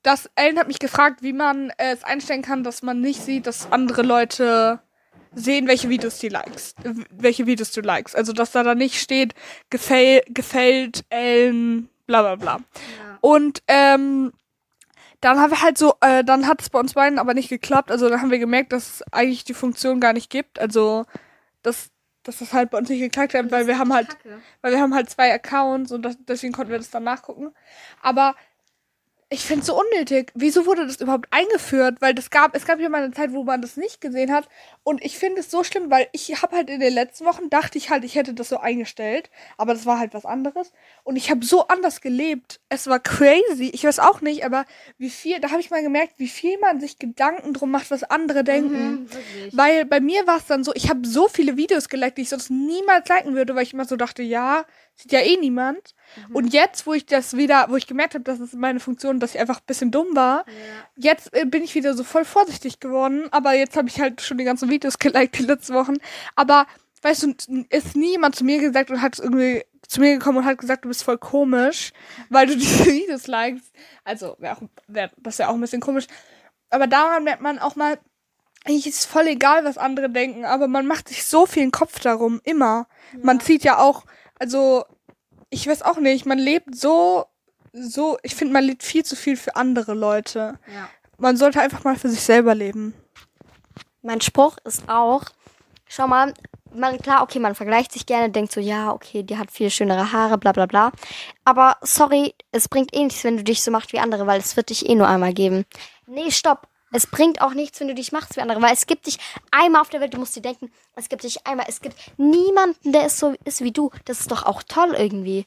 dass 0.03 0.31
Ellen 0.35 0.59
hat 0.59 0.69
mich 0.69 0.79
gefragt, 0.79 1.23
wie 1.23 1.33
man 1.33 1.71
äh, 1.71 1.93
es 1.93 2.05
einstellen 2.05 2.43
kann, 2.43 2.65
dass 2.65 2.83
man 2.83 3.01
nicht 3.01 3.23
sieht, 3.23 3.47
dass 3.47 3.71
andere 3.73 4.03
Leute 4.03 4.81
sehen, 5.35 5.69
welche 5.69 5.89
Videos 5.89 6.19
die 6.19 6.29
likes, 6.29 6.75
welche 7.11 7.47
Videos 7.47 7.73
du 7.73 7.81
likes. 7.81 8.15
Also, 8.15 8.33
dass 8.33 8.53
da 8.53 8.63
dann 8.63 8.79
nicht 8.79 9.01
steht, 9.01 9.35
gefäll, 9.71 10.23
gefällt 10.29 11.05
Ellen, 11.11 11.89
bla 12.07 12.23
bla 12.23 12.37
bla. 12.37 12.59
Und 13.21 13.63
ähm, 13.67 14.33
dann 15.21 15.39
haben 15.41 15.51
wir 15.51 15.63
halt 15.63 15.79
so, 15.79 15.95
äh, 16.01 16.23
dann 16.25 16.47
hat 16.47 16.63
es 16.63 16.71
bei 16.71 16.79
uns 16.79 16.95
beiden 16.95 17.19
aber 17.19 17.35
nicht 17.35 17.49
geklappt. 17.49 17.91
Also 17.91 18.09
dann 18.09 18.21
haben 18.21 18.31
wir 18.31 18.39
gemerkt, 18.39 18.73
dass 18.73 18.89
es 18.89 19.13
eigentlich 19.13 19.45
die 19.45 19.55
Funktion 19.55 20.01
gar 20.01 20.13
nicht 20.13 20.31
gibt. 20.31 20.61
Also 20.61 21.05
dass, 21.63 21.91
dass 22.23 22.39
das 22.39 22.53
halt 22.53 22.71
bei 22.71 22.79
uns 22.79 22.89
nicht 22.89 23.01
geklappt 23.01 23.35
hat, 23.35 23.51
weil 23.51 23.67
wir 23.67 23.79
haben 23.79 23.93
halt, 23.93 24.17
weil 24.63 24.73
wir 24.73 24.81
haben 24.81 24.95
halt 24.95 25.11
zwei 25.11 25.33
Accounts 25.33 25.91
und 25.91 26.03
das, 26.03 26.17
deswegen 26.21 26.53
konnten 26.53 26.71
wir 26.71 26.79
das 26.79 26.91
dann 26.91 27.05
nachgucken. 27.05 27.53
Aber 28.01 28.37
ich 29.31 29.41
finde 29.41 29.61
es 29.61 29.67
so 29.67 29.79
unnötig. 29.79 30.33
Wieso 30.35 30.65
wurde 30.65 30.87
das 30.87 31.03
überhaupt 31.03 31.27
eingeführt? 31.31 31.97
Weil 32.01 32.15
das 32.15 32.31
gab, 32.31 32.57
es 32.57 32.65
gab 32.65 32.81
ja 32.81 32.89
mal 32.89 33.03
eine 33.03 33.13
Zeit, 33.13 33.33
wo 33.33 33.45
man 33.45 33.61
das 33.61 33.77
nicht 33.77 34.01
gesehen 34.01 34.33
hat. 34.33 34.49
Und 34.85 35.05
ich 35.05 35.19
finde 35.19 35.41
es 35.41 35.51
so 35.51 35.63
schlimm, 35.65 35.91
weil 35.91 36.09
ich 36.13 36.41
habe 36.41 36.57
halt 36.57 36.71
in 36.71 36.81
den 36.81 36.95
letzten 36.95 37.27
Wochen 37.27 37.51
dachte 37.51 37.77
ich 37.77 37.91
halt, 37.91 38.05
ich 38.05 38.15
hätte 38.15 38.33
das 38.33 38.49
so 38.49 38.57
eingestellt. 38.57 39.29
Aber 39.59 39.75
das 39.75 39.85
war 39.85 39.99
halt 39.99 40.15
was 40.15 40.25
anderes. 40.25 40.73
Und 41.05 41.17
ich 41.17 41.31
habe 41.31 41.45
so 41.45 41.69
anders 41.69 42.01
gelebt. 42.01 42.61
Es 42.71 42.87
war 42.87 43.01
crazy. 43.01 43.71
Ich 43.75 43.85
weiß 43.85 43.99
auch 43.99 44.23
nicht, 44.23 44.47
aber 44.47 44.65
wie 44.97 45.11
viel, 45.11 45.41
da 45.41 45.51
habe 45.51 45.61
ich 45.61 45.71
mal 45.71 45.83
gemerkt, 45.83 46.15
wie 46.17 46.29
viel 46.29 46.59
man 46.59 46.81
sich 46.81 46.99
Gedanken 46.99 47.53
drum 47.53 47.71
macht, 47.71 47.91
was 47.91 48.05
andere 48.05 48.45
denken. 48.45 49.11
Weil 49.53 49.85
bei 49.85 50.01
mir 50.01 50.27
war 50.27 50.39
es 50.39 50.47
dann 50.47 50.65
so, 50.65 50.73
ich 50.75 50.89
habe 50.89 51.07
so 51.07 51.29
viele 51.29 51.59
Videos 51.59 51.91
geliked, 51.91 52.17
die 52.17 52.23
ich 52.23 52.31
sonst 52.31 52.49
niemals 52.49 53.07
liken 53.09 53.35
würde, 53.35 53.55
weil 53.55 53.65
ich 53.65 53.75
immer 53.75 53.85
so 53.85 53.97
dachte, 53.97 54.23
ja, 54.23 54.65
sieht 54.99 55.13
ja 55.13 55.21
eh 55.21 55.37
niemand. 55.37 55.95
Und 56.33 56.53
jetzt, 56.53 56.87
wo 56.87 56.93
ich 56.93 57.07
das 57.07 57.37
wieder, 57.37 57.67
wo 57.69 57.77
ich 57.77 57.87
gemerkt 57.87 58.15
habe, 58.15 58.25
dass 58.25 58.41
es 58.41 58.53
meine 58.53 58.81
Funktion, 58.81 59.21
dass 59.21 59.35
ich 59.35 59.41
einfach 59.41 59.61
ein 59.61 59.67
bisschen 59.67 59.91
dumm 59.91 60.09
war, 60.15 60.45
jetzt 60.97 61.33
äh, 61.35 61.45
bin 61.45 61.63
ich 61.63 61.75
wieder 61.75 61.95
so 61.95 62.03
voll 62.03 62.25
vorsichtig 62.25 62.81
geworden. 62.81 63.29
Aber 63.31 63.55
jetzt 63.55 63.77
habe 63.77 63.89
ich 63.89 64.01
halt 64.01 64.21
schon 64.21 64.39
die 64.39 64.45
ganzen 64.45 64.69
Videos 64.69 64.99
geliked 64.99 65.39
die 65.39 65.45
letzten 65.45 65.75
Wochen. 65.75 65.97
Aber 66.35 66.67
weißt 67.03 67.23
du, 67.23 67.65
ist 67.71 67.97
nie 67.97 68.13
jemand 68.13 68.35
zu 68.35 68.45
mir 68.45 68.59
gesagt 68.59 68.91
und 68.91 69.01
hat 69.01 69.19
irgendwie 69.19 69.65
zu 69.87 70.01
mir 70.01 70.15
gekommen 70.15 70.39
und 70.39 70.45
hat 70.45 70.59
gesagt, 70.59 70.85
du 70.85 70.89
bist 70.89 71.05
voll 71.05 71.19
komisch, 71.19 71.93
weil 72.29 72.47
du 72.47 72.57
diese 72.57 72.87
Videos 72.87 73.29
likest. 73.29 73.73
Also, 74.05 74.37
wär 74.41 74.57
auch, 74.57 74.63
wär, 74.89 75.11
das 75.17 75.39
wäre 75.39 75.49
auch 75.49 75.55
ein 75.55 75.61
bisschen 75.61 75.81
komisch. 75.81 76.07
Aber 76.71 76.87
daran 76.87 77.25
merkt 77.25 77.41
man 77.41 77.59
auch 77.59 77.77
mal, 77.77 77.99
eigentlich 78.65 78.89
ist 78.89 78.99
es 78.99 79.07
voll 79.07 79.29
egal, 79.29 79.65
was 79.65 79.79
andere 79.79 80.11
denken, 80.11 80.45
aber 80.45 80.67
man 80.67 80.87
macht 80.87 81.09
sich 81.09 81.25
so 81.25 81.47
viel 81.47 81.71
Kopf 81.71 82.01
darum, 82.01 82.41
immer. 82.45 82.89
Man 83.23 83.41
zieht 83.41 83.65
ja 83.65 83.79
auch, 83.79 84.05
also, 84.39 84.85
ich 85.51 85.67
weiß 85.67 85.83
auch 85.83 85.99
nicht, 85.99 86.27
man 86.27 86.39
lebt 86.39 86.75
so, 86.77 87.27
so, 87.73 88.19
ich 88.23 88.35
finde, 88.35 88.55
man 88.55 88.65
lebt 88.65 88.83
viel 88.83 89.05
zu 89.05 89.17
viel 89.17 89.37
für 89.37 89.57
andere 89.57 89.95
Leute. 89.95 90.59
Ja. 90.73 90.89
Man 91.19 91.37
sollte 91.37 91.61
einfach 91.61 91.85
mal 91.85 91.97
für 91.97 92.09
sich 92.09 92.21
selber 92.21 92.55
leben. 92.55 92.95
Mein 94.03 94.21
Spruch 94.21 94.57
ist 94.65 94.89
auch, 94.89 95.25
schau 95.87 96.07
mal, 96.07 96.33
man, 96.73 96.99
klar, 96.99 97.23
okay, 97.23 97.39
man 97.39 97.55
vergleicht 97.55 97.93
sich 97.93 98.07
gerne, 98.07 98.31
denkt 98.31 98.53
so, 98.53 98.61
ja, 98.61 98.93
okay, 98.93 99.23
die 99.23 99.39
hat 99.39 99.51
viel 99.51 99.71
schönere 99.71 100.13
Haare, 100.13 100.39
bla 100.39 100.53
bla 100.53 100.67
bla. 100.67 100.93
Aber 101.45 101.77
sorry, 101.83 102.35
es 102.53 102.69
bringt 102.69 102.95
eh 102.95 103.05
nichts, 103.05 103.25
wenn 103.25 103.37
du 103.37 103.45
dich 103.45 103.63
so 103.63 103.71
machst 103.71 103.93
wie 103.93 103.99
andere, 103.99 104.27
weil 104.27 104.41
es 104.41 104.57
wird 104.57 104.71
dich 104.71 104.89
eh 104.89 104.95
nur 104.95 105.09
einmal 105.09 105.33
geben. 105.33 105.65
Nee, 106.07 106.31
stopp. 106.31 106.69
Es 106.93 107.07
bringt 107.07 107.41
auch 107.41 107.55
nichts, 107.55 107.81
wenn 107.81 107.89
du 107.89 107.95
dich 107.95 108.13
machst 108.13 108.37
wie 108.37 108.41
andere, 108.41 108.63
weil 108.63 108.73
es 108.73 108.87
gibt 108.87 109.07
dich 109.07 109.19
einmal 109.51 109.83
auf 109.83 109.91
der 109.91 110.01
Welt, 110.01 110.15
du 110.15 110.19
musst 110.19 110.37
dir 110.37 110.43
denken, 110.43 110.71
es 110.97 111.09
gibt 111.09 111.23
dich 111.23 111.47
einmal, 111.47 111.67
es 111.69 111.81
gibt 111.81 111.97
niemanden, 112.17 112.93
der 112.93 113.07
ist 113.07 113.19
so 113.19 113.35
ist 113.45 113.63
wie 113.63 113.73
du. 113.73 113.91
Das 114.07 114.21
ist 114.21 114.31
doch 114.31 114.45
auch 114.45 114.63
toll 114.63 114.95
irgendwie. 114.97 115.47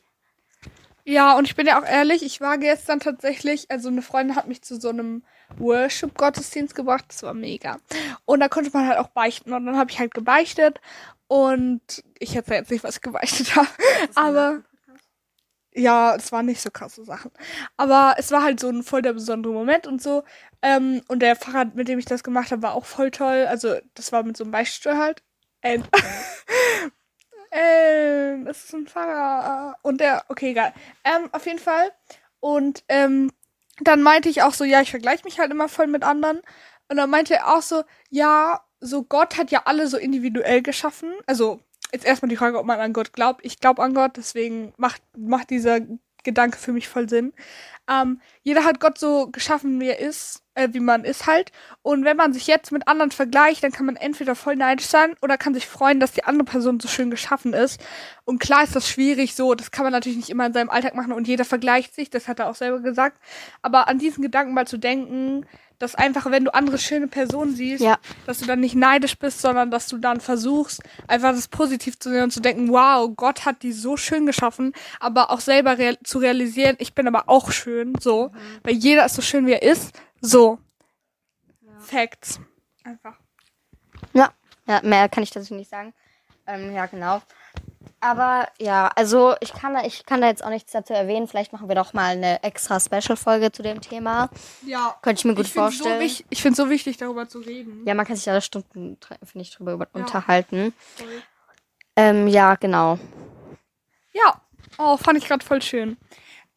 Ja, 1.03 1.35
und 1.35 1.45
ich 1.45 1.55
bin 1.55 1.65
ja 1.65 1.81
auch 1.81 1.85
ehrlich, 1.85 2.21
ich 2.23 2.41
war 2.41 2.57
gestern 2.59 2.99
tatsächlich, 2.99 3.71
also 3.71 3.89
eine 3.89 4.03
Freundin 4.03 4.35
hat 4.35 4.47
mich 4.47 4.61
zu 4.61 4.79
so 4.79 4.89
einem 4.89 5.23
Worship-Gottesdienst 5.57 6.75
gebracht, 6.75 7.05
das 7.07 7.23
war 7.23 7.33
mega. 7.33 7.79
Und 8.25 8.39
da 8.39 8.47
konnte 8.49 8.69
man 8.71 8.87
halt 8.87 8.99
auch 8.99 9.09
beichten 9.09 9.51
und 9.51 9.65
dann 9.65 9.77
habe 9.77 9.89
ich 9.89 9.99
halt 9.99 10.13
gebeichtet 10.13 10.79
und 11.27 11.81
ich 12.19 12.35
erzähle 12.35 12.59
jetzt 12.59 12.71
nicht, 12.71 12.83
was 12.83 12.97
ich 12.97 13.01
gebeichtet 13.01 13.55
habe, 13.55 13.67
aber 14.15 14.61
ja, 15.73 16.15
es 16.15 16.31
waren 16.31 16.45
nicht 16.45 16.61
so 16.61 16.69
krasse 16.69 17.03
Sachen. 17.05 17.31
Aber 17.77 18.15
es 18.17 18.31
war 18.31 18.43
halt 18.43 18.59
so 18.59 18.67
ein 18.67 18.83
voll 18.83 19.01
der 19.01 19.13
besondere 19.13 19.53
Moment 19.53 19.87
und 19.87 20.01
so. 20.01 20.23
Ähm, 20.61 21.01
und 21.07 21.19
der 21.19 21.35
Pfarrer, 21.35 21.71
mit 21.73 21.87
dem 21.87 21.99
ich 21.99 22.05
das 22.05 22.23
gemacht 22.23 22.51
habe, 22.51 22.61
war 22.61 22.75
auch 22.75 22.85
voll 22.85 23.11
toll. 23.11 23.45
Also, 23.47 23.75
das 23.95 24.11
war 24.11 24.23
mit 24.23 24.37
so 24.37 24.43
einem 24.43 24.51
Beichtstuhl 24.51 24.97
halt. 24.97 25.23
Ähm, 25.63 25.83
ähm, 27.51 28.47
es 28.47 28.65
ist 28.65 28.73
ein 28.73 28.87
Pfarrer. 28.87 29.77
Und 29.81 29.99
der, 30.01 30.23
okay, 30.29 30.51
egal. 30.51 30.73
Ähm, 31.03 31.29
auf 31.31 31.45
jeden 31.45 31.59
Fall. 31.59 31.91
Und 32.39 32.83
ähm, 32.89 33.31
dann 33.79 34.03
meinte 34.03 34.29
ich 34.29 34.43
auch 34.43 34.53
so, 34.53 34.63
ja, 34.63 34.81
ich 34.81 34.91
vergleiche 34.91 35.23
mich 35.23 35.39
halt 35.39 35.51
immer 35.51 35.69
voll 35.69 35.87
mit 35.87 36.03
anderen. 36.03 36.41
Und 36.89 36.97
dann 36.97 37.09
meinte 37.09 37.35
er 37.35 37.55
auch 37.55 37.61
so, 37.61 37.83
ja, 38.09 38.63
so 38.79 39.03
Gott 39.03 39.37
hat 39.37 39.51
ja 39.51 39.63
alle 39.65 39.87
so 39.87 39.97
individuell 39.97 40.61
geschaffen. 40.61 41.11
Also, 41.25 41.59
jetzt 41.91 42.05
erstmal 42.05 42.29
die 42.29 42.37
Frage, 42.37 42.59
ob 42.59 42.65
man 42.65 42.79
an 42.79 42.93
Gott 42.93 43.13
glaubt. 43.13 43.45
Ich 43.45 43.59
glaube 43.59 43.81
an 43.83 43.93
Gott, 43.93 44.17
deswegen 44.17 44.73
macht, 44.77 45.01
macht 45.17 45.49
dieser 45.49 45.79
Gedanke 46.23 46.57
für 46.57 46.71
mich 46.71 46.87
voll 46.87 47.09
Sinn. 47.09 47.33
Ähm, 47.91 48.21
jeder 48.43 48.63
hat 48.63 48.79
Gott 48.79 48.97
so 48.97 49.27
geschaffen, 49.27 49.79
wie 49.81 49.89
er 49.89 49.99
ist, 49.99 50.43
äh, 50.55 50.69
wie 50.71 50.79
man 50.79 51.03
ist 51.03 51.27
halt. 51.27 51.51
Und 51.81 52.05
wenn 52.05 52.15
man 52.15 52.31
sich 52.31 52.47
jetzt 52.47 52.71
mit 52.71 52.87
anderen 52.87 53.11
vergleicht, 53.11 53.63
dann 53.63 53.71
kann 53.71 53.85
man 53.85 53.95
entweder 53.97 54.35
voll 54.35 54.55
neidisch 54.55 54.85
sein 54.87 55.15
oder 55.21 55.37
kann 55.37 55.53
sich 55.53 55.67
freuen, 55.67 55.99
dass 55.99 56.11
die 56.13 56.23
andere 56.23 56.45
Person 56.45 56.79
so 56.79 56.87
schön 56.87 57.11
geschaffen 57.11 57.53
ist. 57.53 57.81
Und 58.23 58.39
klar 58.39 58.63
ist 58.63 58.75
das 58.75 58.87
schwierig 58.87 59.35
so, 59.35 59.55
das 59.55 59.71
kann 59.71 59.83
man 59.83 59.91
natürlich 59.93 60.17
nicht 60.17 60.29
immer 60.29 60.45
in 60.45 60.53
seinem 60.53 60.69
Alltag 60.69 60.95
machen 60.95 61.11
und 61.11 61.27
jeder 61.27 61.43
vergleicht 61.45 61.93
sich, 61.95 62.09
das 62.09 62.27
hat 62.27 62.39
er 62.39 62.49
auch 62.49 62.55
selber 62.55 62.79
gesagt. 62.79 63.17
Aber 63.61 63.87
an 63.87 63.97
diesen 63.99 64.21
Gedanken 64.21 64.53
mal 64.53 64.67
zu 64.67 64.77
denken, 64.77 65.45
dass 65.81 65.95
einfach, 65.95 66.29
wenn 66.29 66.45
du 66.45 66.53
andere 66.53 66.77
schöne 66.77 67.07
Personen 67.07 67.55
siehst, 67.55 67.81
Ja. 67.83 67.97
dass 68.27 68.37
du 68.37 68.45
dann 68.45 68.59
nicht 68.59 68.75
neidisch 68.75 69.17
bist, 69.17 69.41
sondern 69.41 69.71
dass 69.71 69.87
du 69.87 69.97
dann 69.97 70.19
versuchst, 70.21 70.83
einfach 71.07 71.31
das 71.33 71.47
positiv 71.47 71.97
zu 71.97 72.09
sehen 72.11 72.25
und 72.25 72.31
zu 72.31 72.39
denken, 72.39 72.69
wow, 72.69 73.09
Gott 73.15 73.45
hat 73.45 73.63
die 73.63 73.71
so 73.71 73.97
schön 73.97 74.27
geschaffen, 74.27 74.73
aber 74.99 75.31
auch 75.31 75.39
selber 75.39 75.79
real 75.79 75.97
zu 76.03 76.19
realisieren, 76.19 76.75
ich 76.77 76.93
bin 76.93 77.07
aber 77.07 77.23
auch 77.27 77.51
schön, 77.51 77.80
so, 77.99 78.31
weil 78.63 78.73
jeder 78.73 79.05
ist 79.05 79.15
so 79.15 79.21
schön, 79.21 79.45
wie 79.45 79.53
er 79.53 79.61
ist, 79.63 79.99
so. 80.21 80.59
Facts. 81.79 82.39
Einfach. 82.83 83.15
Ja, 84.13 84.31
ja 84.67 84.81
mehr 84.83 85.09
kann 85.09 85.23
ich 85.23 85.31
dazu 85.31 85.53
nicht 85.55 85.69
sagen. 85.69 85.93
Ähm, 86.47 86.73
ja, 86.73 86.85
genau. 86.85 87.21
Aber 88.03 88.47
ja, 88.59 88.87
also 88.95 89.35
ich 89.41 89.53
kann, 89.53 89.73
da, 89.75 89.83
ich 89.85 90.05
kann 90.05 90.21
da 90.21 90.27
jetzt 90.27 90.43
auch 90.43 90.49
nichts 90.49 90.71
dazu 90.71 90.91
erwähnen. 90.93 91.27
Vielleicht 91.27 91.53
machen 91.53 91.67
wir 91.67 91.75
doch 91.75 91.93
mal 91.93 92.11
eine 92.15 92.41
extra 92.43 92.79
Special-Folge 92.79 93.51
zu 93.51 93.61
dem 93.61 93.79
Thema. 93.81 94.29
Ja. 94.65 94.95
Könnte 95.03 95.19
ich 95.19 95.25
mir 95.25 95.35
gut 95.35 95.45
ich 95.45 95.53
vorstellen. 95.53 95.99
So 95.99 96.03
wich- 96.03 96.25
ich 96.31 96.41
finde 96.41 96.53
es 96.53 96.57
so 96.57 96.69
wichtig, 96.71 96.97
darüber 96.97 97.27
zu 97.29 97.39
reden. 97.39 97.85
Ja, 97.85 97.93
man 97.93 98.05
kann 98.07 98.15
sich 98.15 98.25
da 98.25 98.41
Stunden, 98.41 98.97
finde 99.23 99.41
ich, 99.43 99.51
drüber 99.51 99.73
über- 99.73 99.87
Ja. 99.93 99.99
unterhalten. 100.01 100.73
Sorry. 100.97 101.21
Ähm, 101.95 102.27
ja, 102.27 102.55
genau. 102.55 102.97
Ja. 104.13 104.41
Oh, 104.79 104.97
fand 104.97 105.19
ich 105.19 105.27
gerade 105.27 105.45
voll 105.45 105.61
schön. 105.61 105.97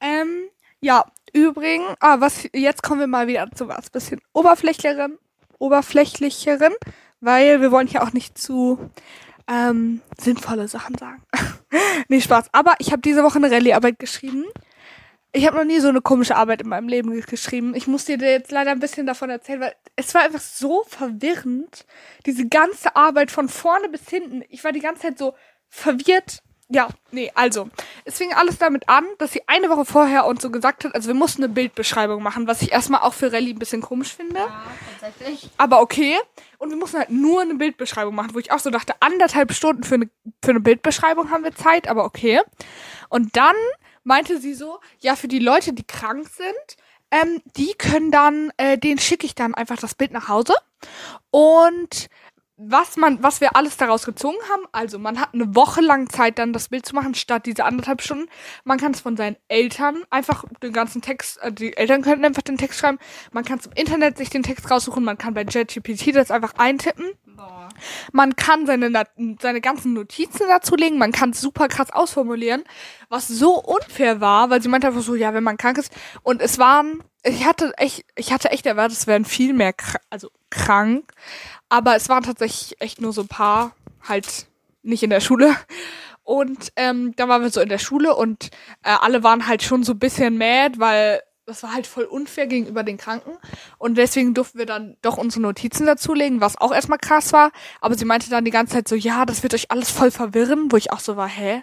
Ähm, 0.01 0.49
ja, 0.85 1.07
übrigens, 1.33 1.97
ah, 2.01 2.21
was, 2.21 2.47
jetzt 2.53 2.83
kommen 2.83 3.01
wir 3.01 3.07
mal 3.07 3.27
wieder 3.27 3.49
zu 3.55 3.69
was 3.69 3.89
bisschen 3.89 4.21
oberflächlicheren, 4.35 5.19
oberflächlicheren, 5.59 6.75
weil 7.21 7.63
wir 7.63 7.73
wollen 7.73 7.89
ja 7.89 8.03
auch 8.03 8.13
nicht 8.13 8.37
zu 8.37 8.91
ähm, 9.49 10.03
sinnvolle 10.21 10.69
Sachen 10.69 10.99
sagen. 10.99 11.23
nee, 12.09 12.21
Spaß. 12.21 12.49
Aber 12.53 12.75
ich 12.81 12.93
habe 12.93 13.01
diese 13.01 13.25
Woche 13.25 13.39
eine 13.39 13.51
Rallye-Arbeit 13.51 13.99
geschrieben. 13.99 14.45
Ich 15.33 15.47
habe 15.47 15.57
noch 15.57 15.65
nie 15.65 15.81
so 15.81 15.89
eine 15.89 16.03
komische 16.03 16.37
Arbeit 16.37 16.61
in 16.61 16.69
meinem 16.69 16.89
Leben 16.89 17.19
geschrieben. 17.23 17.75
Ich 17.75 17.87
muss 17.87 18.05
dir 18.05 18.19
jetzt 18.19 18.53
leider 18.53 18.71
ein 18.71 18.79
bisschen 18.79 19.07
davon 19.07 19.31
erzählen, 19.31 19.61
weil 19.61 19.75
es 19.97 20.13
war 20.13 20.21
einfach 20.21 20.41
so 20.41 20.85
verwirrend. 20.87 21.87
Diese 22.27 22.47
ganze 22.47 22.95
Arbeit 22.95 23.31
von 23.31 23.49
vorne 23.49 23.89
bis 23.89 24.07
hinten. 24.11 24.43
Ich 24.51 24.63
war 24.65 24.73
die 24.73 24.81
ganze 24.81 25.01
Zeit 25.01 25.19
so 25.19 25.35
verwirrt. 25.71 26.43
Ja, 26.69 26.89
nee, 27.11 27.33
also. 27.35 27.71
Es 28.07 28.19
fing 28.19 28.35
alles 28.35 28.59
damit 28.59 28.89
an, 28.89 29.05
dass 29.19 29.33
sie 29.33 29.43
eine 29.47 29.71
Woche 29.71 29.87
vorher 29.87 30.27
uns 30.27 30.43
so 30.43 30.51
gesagt 30.51 30.85
hat, 30.85 30.95
also 30.95 31.09
wir 31.09 31.15
mussten 31.15 31.43
eine 31.43 31.53
Bildbeschreibung 31.53 32.23
machen, 32.23 32.47
was 32.47 32.61
ich 32.61 32.71
erstmal 32.71 33.01
auch 33.01 33.15
für 33.15 33.33
Rallye 33.33 33.55
ein 33.55 33.59
bisschen 33.59 33.81
komisch 33.81 34.15
finde. 34.15 34.41
Ja, 34.41 34.63
tatsächlich. 35.01 35.51
Aber 35.57 35.81
okay. 35.81 36.19
Und 36.59 36.69
wir 36.69 36.77
mussten 36.77 36.99
halt 36.99 37.11
nur 37.11 37.41
eine 37.41 37.55
Bildbeschreibung 37.55 38.15
machen, 38.15 38.35
wo 38.35 38.39
ich 38.39 38.53
auch 38.53 38.59
so 38.59 38.69
dachte, 38.69 38.95
anderthalb 39.01 39.53
Stunden 39.55 39.85
für 39.85 39.95
eine, 39.95 40.11
für 40.43 40.51
eine 40.51 40.61
Bildbeschreibung 40.61 41.31
haben 41.31 41.45
wir 41.45 41.55
Zeit, 41.55 41.89
aber 41.89 42.05
okay. 42.05 42.43
Und 43.09 43.37
dann 43.37 43.57
meinte 44.03 44.39
sie 44.39 44.53
so, 44.53 44.81
ja, 45.01 45.17
für 45.17 45.29
die 45.29 45.39
Leute, 45.39 45.73
die 45.73 45.85
krank 45.85 46.29
sind, 46.29 46.77
ähm, 47.11 47.43
die 47.57 47.75
können 47.75 48.11
dann, 48.11 48.53
äh, 48.57 48.77
denen 48.77 48.99
schicke 48.99 49.25
ich 49.25 49.35
dann 49.35 49.55
einfach 49.55 49.79
das 49.79 49.95
Bild 49.95 50.13
nach 50.13 50.29
Hause. 50.29 50.55
Und 51.31 52.09
was 52.57 52.97
man, 52.97 53.21
was 53.23 53.41
wir 53.41 53.57
alles 53.57 53.77
daraus 53.77 54.05
gezogen 54.05 54.37
haben, 54.51 54.63
also 54.71 54.99
man 54.99 55.21
hat 55.21 55.35
eine 55.35 55.57
Woche 55.57 55.81
lang 55.81 56.09
Zeit, 56.09 56.39
dann 56.39 56.53
das 56.53 56.69
Bild 56.69 56.87
zu 56.87 56.95
machen, 56.95 57.15
statt 57.15 57.47
diese 57.47 57.65
anderthalb 57.65 58.01
Stunden. 58.01 58.29
Man 58.63 58.79
kann 58.79 58.93
es 58.93 59.01
von 59.01 59.17
seinen 59.17 59.37
Eltern 59.49 60.05
einfach 60.11 60.45
den 60.63 60.73
ganzen 60.73 61.03
Text, 61.03 61.43
äh, 61.43 61.53
die 61.53 61.77
Eltern 61.77 62.03
könnten 62.03 62.25
einfach 62.25 62.43
den 62.43 62.57
Text 62.57 62.79
schreiben. 62.79 62.99
Man 63.33 63.45
kann 63.45 63.59
es 63.59 63.67
im 63.67 63.73
Internet 63.73 64.17
sich 64.19 64.31
den 64.31 64.45
Text 64.45 64.71
raussuchen, 64.71 65.03
man 65.03 65.19
kann 65.19 65.35
bei 65.35 65.43
JetGPT 65.43 66.15
das 66.15 66.31
einfach 66.31 66.55
eintippen. 66.57 67.13
Boah. 67.37 67.69
Man 68.13 68.37
kann 68.37 68.67
seine, 68.67 69.05
seine 69.41 69.61
ganzen 69.61 69.93
Notizen 69.93 70.47
dazulegen, 70.47 70.99
man 70.99 71.11
kann 71.11 71.31
es 71.31 71.41
super 71.41 71.67
krass 71.67 71.91
ausformulieren, 71.91 72.63
was 73.09 73.27
so 73.27 73.61
unfair 73.61 74.21
war, 74.21 74.51
weil 74.51 74.63
sie 74.63 74.69
meinte 74.69 74.87
einfach 74.87 75.03
so, 75.03 75.17
ja, 75.17 75.35
wenn 75.35 75.43
man 75.43 75.57
krank 75.57 75.79
ist. 75.79 75.93
Und 76.23 76.41
es 76.41 76.61
waren, 76.61 77.03
ich 77.25 77.45
hatte 77.45 77.73
echt, 77.77 78.05
ich 78.17 78.33
hatte 78.33 78.51
echt 78.51 78.67
erwartet, 78.67 78.99
es 78.99 79.07
wären 79.07 79.25
viel 79.25 79.53
mehr, 79.53 79.73
kr- 79.73 80.01
also 80.11 80.31
krank, 80.51 81.13
aber 81.69 81.97
es 81.97 82.09
waren 82.09 82.23
tatsächlich 82.23 82.81
echt 82.81 83.01
nur 83.01 83.13
so 83.13 83.23
ein 83.23 83.29
paar, 83.29 83.75
halt 84.07 84.47
nicht 84.83 85.03
in 85.03 85.11
der 85.11 85.21
Schule. 85.21 85.57
Und 86.23 86.73
ähm, 86.77 87.15
dann 87.17 87.29
waren 87.29 87.43
wir 87.43 87.51
so 87.51 87.61
in 87.61 87.69
der 87.69 87.79
Schule 87.79 88.15
und 88.15 88.51
äh, 88.83 88.97
alle 89.01 89.23
waren 89.23 89.47
halt 89.47 89.63
schon 89.63 89.83
so 89.85 89.93
ein 89.93 89.99
bisschen 89.99 90.39
mad, 90.39 90.79
weil 90.79 91.21
das 91.47 91.63
war 91.63 91.75
halt 91.75 91.87
voll 91.87 92.05
unfair 92.05 92.47
gegenüber 92.47 92.83
den 92.83 92.97
Kranken. 92.97 93.33
Und 93.77 93.99
deswegen 93.99 94.33
durften 94.33 94.59
wir 94.59 94.65
dann 94.65 94.97
doch 95.03 95.19
unsere 95.19 95.43
Notizen 95.43 95.85
dazulegen, 95.85 96.41
was 96.41 96.59
auch 96.59 96.73
erstmal 96.73 96.99
krass 96.99 97.35
war. 97.35 97.51
Aber 97.83 97.95
sie 97.97 98.07
meinte 98.07 98.31
dann 98.31 98.47
die 98.47 98.51
ganze 98.51 98.73
Zeit 98.75 98.89
so, 98.89 98.95
ja, 98.95 99.27
das 99.27 99.43
wird 99.43 99.53
euch 99.53 99.71
alles 99.71 99.91
voll 99.91 100.11
verwirren, 100.11 100.73
wo 100.73 100.79
ich 100.79 100.91
auch 100.93 101.01
so 101.01 101.17
war, 101.19 101.29
hä? 101.29 101.63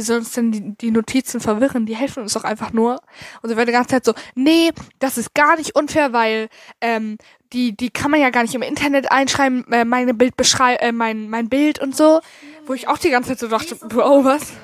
Wie 0.00 0.04
sollen 0.04 0.20
uns 0.20 0.32
denn 0.32 0.50
die, 0.50 0.74
die 0.78 0.90
Notizen 0.90 1.40
verwirren? 1.40 1.84
Die 1.84 1.94
helfen 1.94 2.22
uns 2.22 2.32
doch 2.32 2.44
einfach 2.44 2.72
nur. 2.72 3.02
Und 3.42 3.50
sie 3.50 3.56
war 3.58 3.66
die 3.66 3.72
ganze 3.72 3.90
Zeit 3.90 4.06
so, 4.06 4.14
nee, 4.34 4.70
das 4.98 5.18
ist 5.18 5.34
gar 5.34 5.58
nicht 5.58 5.74
unfair, 5.74 6.14
weil 6.14 6.48
ähm, 6.80 7.18
die, 7.52 7.76
die 7.76 7.90
kann 7.90 8.10
man 8.10 8.18
ja 8.18 8.30
gar 8.30 8.40
nicht 8.40 8.54
im 8.54 8.62
Internet 8.62 9.12
einschreiben, 9.12 9.70
äh, 9.70 9.84
meine 9.84 10.14
Bildbeschrei 10.14 10.76
äh, 10.76 10.92
mein, 10.92 11.28
mein 11.28 11.50
Bild 11.50 11.80
und 11.80 11.94
so. 11.94 12.22
Wo 12.64 12.72
ich 12.72 12.88
auch 12.88 12.96
die 12.96 13.10
ganze 13.10 13.28
Zeit 13.28 13.40
so 13.40 13.48
dachte, 13.48 13.74
Bro, 13.74 14.24
was? 14.24 14.54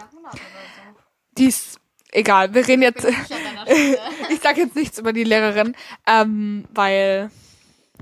Die 1.37 1.49
ist 1.49 1.81
egal. 2.13 2.55
Wir 2.55 2.67
reden 2.67 2.81
jetzt. 2.81 3.05
ich 4.31 4.41
sag 4.43 4.57
jetzt 4.57 4.75
nichts 4.75 4.99
über 4.99 5.13
die 5.13 5.25
Lehrerin, 5.25 5.77
ähm, 6.07 6.65
weil 6.73 7.31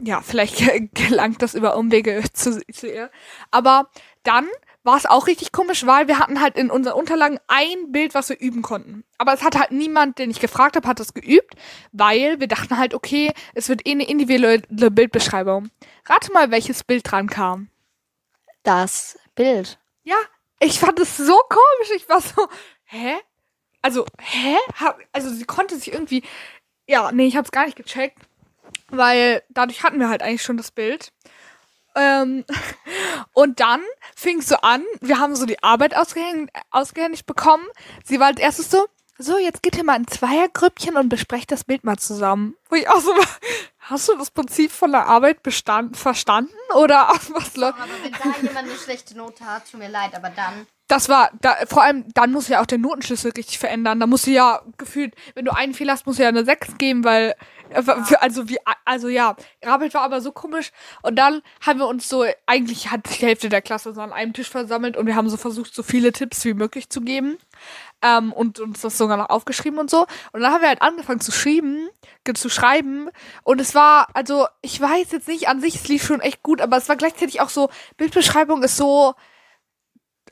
ja, 0.05 0.21
vielleicht 0.21 0.63
gelangt 0.95 1.43
das 1.43 1.57
über 1.57 1.77
Umwege 1.77 2.23
zu, 2.33 2.65
zu 2.73 2.87
ihr. 2.87 3.11
Aber 3.51 3.91
dann 4.23 4.47
war 4.85 4.97
es 4.97 5.07
auch 5.07 5.27
richtig 5.27 5.51
komisch, 5.51 5.87
weil 5.87 6.09
wir 6.09 6.19
hatten 6.19 6.41
halt 6.41 6.57
in 6.57 6.71
unseren 6.71 6.95
Unterlagen 6.95 7.41
ein 7.49 7.91
Bild, 7.91 8.15
was 8.15 8.29
wir 8.29 8.39
üben 8.39 8.63
konnten. 8.63 9.03
Aber 9.19 9.33
es 9.33 9.43
hat 9.43 9.59
halt 9.59 9.73
niemand, 9.73 10.19
den 10.19 10.31
ich 10.31 10.41
gefragt 10.41 10.77
habe, 10.77 10.87
hat 10.87 11.01
das 11.01 11.15
geübt, 11.15 11.55
weil 11.93 12.39
wir 12.39 12.47
dachten 12.47 12.77
halt, 12.77 12.95
okay, 12.95 13.33
es 13.55 13.69
wird 13.69 13.87
eh 13.87 13.93
eine 13.93 14.07
individuelle 14.07 14.61
Bildbeschreibung. 14.91 15.71
Rate 16.05 16.33
mal, 16.33 16.51
welches 16.51 16.85
Bild 16.85 17.11
dran 17.11 17.29
kam. 17.29 17.71
Das 18.63 19.19
Bild. 19.35 19.79
Ja, 20.03 20.17
ich 20.61 20.79
fand 20.79 21.01
es 21.01 21.17
so 21.17 21.39
komisch. 21.49 21.91
Ich 21.97 22.09
war 22.09 22.21
so, 22.21 22.47
hä? 22.85 23.15
Also, 23.81 24.05
hä? 24.21 24.57
Also 25.13 25.31
sie 25.31 25.45
konnte 25.45 25.77
sich 25.77 25.93
irgendwie. 25.93 26.23
Ja, 26.87 27.11
nee, 27.11 27.27
ich 27.27 27.37
hab's 27.37 27.53
gar 27.53 27.65
nicht 27.65 27.77
gecheckt. 27.77 28.19
Weil 28.89 29.43
dadurch 29.49 29.83
hatten 29.83 29.99
wir 29.99 30.11
halt 30.11 30.23
eigentlich 30.23 30.43
schon 30.43 30.59
das 30.59 30.71
Bild. 30.71 31.13
Ähm, 31.95 32.45
und 33.33 33.61
dann 33.61 33.81
fing 34.17 34.39
es 34.39 34.49
so 34.49 34.57
an, 34.57 34.83
wir 35.01 35.19
haben 35.19 35.37
so 35.37 35.47
die 35.47 35.63
Arbeit 35.63 35.97
ausgehängt, 35.97 36.51
ausgehändigt 36.71 37.27
bekommen. 37.27 37.67
Sie 38.05 38.21
war 38.21 38.29
als 38.29 38.41
erstes 38.41 38.71
so, 38.71 38.87
so, 39.17 39.39
jetzt 39.39 39.63
geht 39.63 39.77
ihr 39.77 39.85
mal 39.85 39.97
in 39.97 40.09
Zweiergrüppchen 40.09 40.97
und 40.97 41.09
besprecht 41.09 41.53
das 41.53 41.63
Bild 41.63 41.85
mal 41.85 41.97
zusammen. 41.99 42.57
Wo 42.69 42.75
ich 42.75 42.89
auch 42.89 43.01
so 43.01 43.11
war, 43.11 43.27
hast 43.79 44.09
du 44.09 44.17
das 44.17 44.31
Prinzip 44.31 44.73
von 44.73 44.91
der 44.91 45.07
Arbeit 45.07 45.43
bestand, 45.45 45.97
verstanden? 45.97 46.53
Oder 46.75 47.09
was 47.29 47.57
läuft? 47.57 47.79
Aber 47.79 47.93
wenn 48.03 48.13
da 48.13 48.37
jemand 48.43 48.69
eine 48.69 48.77
schlechte 48.77 49.17
Note 49.17 49.45
hat, 49.45 49.71
tut 49.71 49.79
mir 49.79 49.89
leid, 49.89 50.17
aber 50.17 50.31
dann. 50.31 50.67
Das 50.87 51.09
war, 51.09 51.31
da, 51.41 51.57
vor 51.67 51.83
allem, 51.83 52.05
dann 52.13 52.31
muss 52.31 52.49
ja 52.49 52.61
auch 52.61 52.67
der 52.67 52.77
Notenschlüssel 52.77 53.33
richtig 53.33 53.59
verändern. 53.59 54.01
Da 54.01 54.07
musst 54.07 54.27
du 54.27 54.31
ja 54.31 54.61
gefühlt, 54.77 55.15
wenn 55.35 55.47
du 55.47 55.55
einen 55.55 55.73
Fehler 55.73 55.95
hast, 55.95 56.07
musst 56.07 56.19
du 56.19 56.25
ja 56.25 56.29
eine 56.29 56.45
6 56.45 56.77
geben, 56.77 57.05
weil, 57.05 57.35
äh, 57.71 57.83
für, 57.83 58.21
also 58.21 58.51
wie, 58.51 58.59
also 58.85 59.09
ja, 59.09 59.35
Arbeit 59.65 59.95
war 59.95 60.03
aber 60.03 60.21
so 60.21 60.31
komisch. 60.31 60.73
Und 61.03 61.17
dann 61.17 61.41
haben 61.63 61.79
wir 61.79 61.87
uns 61.87 62.09
so, 62.11 62.27
eigentlich 62.45 62.91
hat 62.91 63.07
sich 63.07 63.19
die 63.19 63.27
Hälfte 63.27 63.49
der 63.49 63.63
Klasse 63.63 63.95
so 63.95 64.03
an 64.03 64.13
einem 64.13 64.35
Tisch 64.35 64.51
versammelt 64.51 64.99
und 64.99 65.07
wir 65.07 65.17
haben 65.17 65.31
so 65.31 65.39
versucht, 65.39 65.75
so 65.75 65.83
viele 65.83 66.13
Tipps 66.13 66.45
wie 66.45 66.53
möglich 66.55 66.91
zu 66.91 67.01
geben. 67.01 67.39
Ähm, 68.03 68.35
und 68.35 68.61
uns 68.61 68.83
das 68.83 68.99
sogar 68.99 69.17
noch 69.17 69.31
aufgeschrieben 69.31 69.79
und 69.79 69.89
so. 69.89 70.07
Und 70.33 70.43
dann 70.43 70.53
haben 70.53 70.61
wir 70.61 70.69
halt 70.69 70.83
angefangen 70.83 71.21
zu 71.21 71.33
schreiben, 71.33 71.89
zu 72.35 72.51
schreiben. 72.51 73.09
Und 73.43 73.61
es 73.61 73.75
war, 73.75 74.09
also, 74.13 74.47
ich 74.61 74.79
weiß 74.79 75.13
jetzt 75.13 75.29
nicht, 75.29 75.49
an 75.49 75.63
sich, 75.63 75.77
es 75.77 75.89
lief 75.89 76.05
schon 76.05 76.21
echt 76.21 76.43
gut, 76.43 76.61
aber 76.61 76.77
es 76.77 76.91
war 76.91 76.97
gleichzeitig 76.97 77.41
auch 77.41 77.49
so, 77.49 77.71
Bildbeschreibung 77.97 78.63
ist 78.63 78.77
so, 78.77 79.15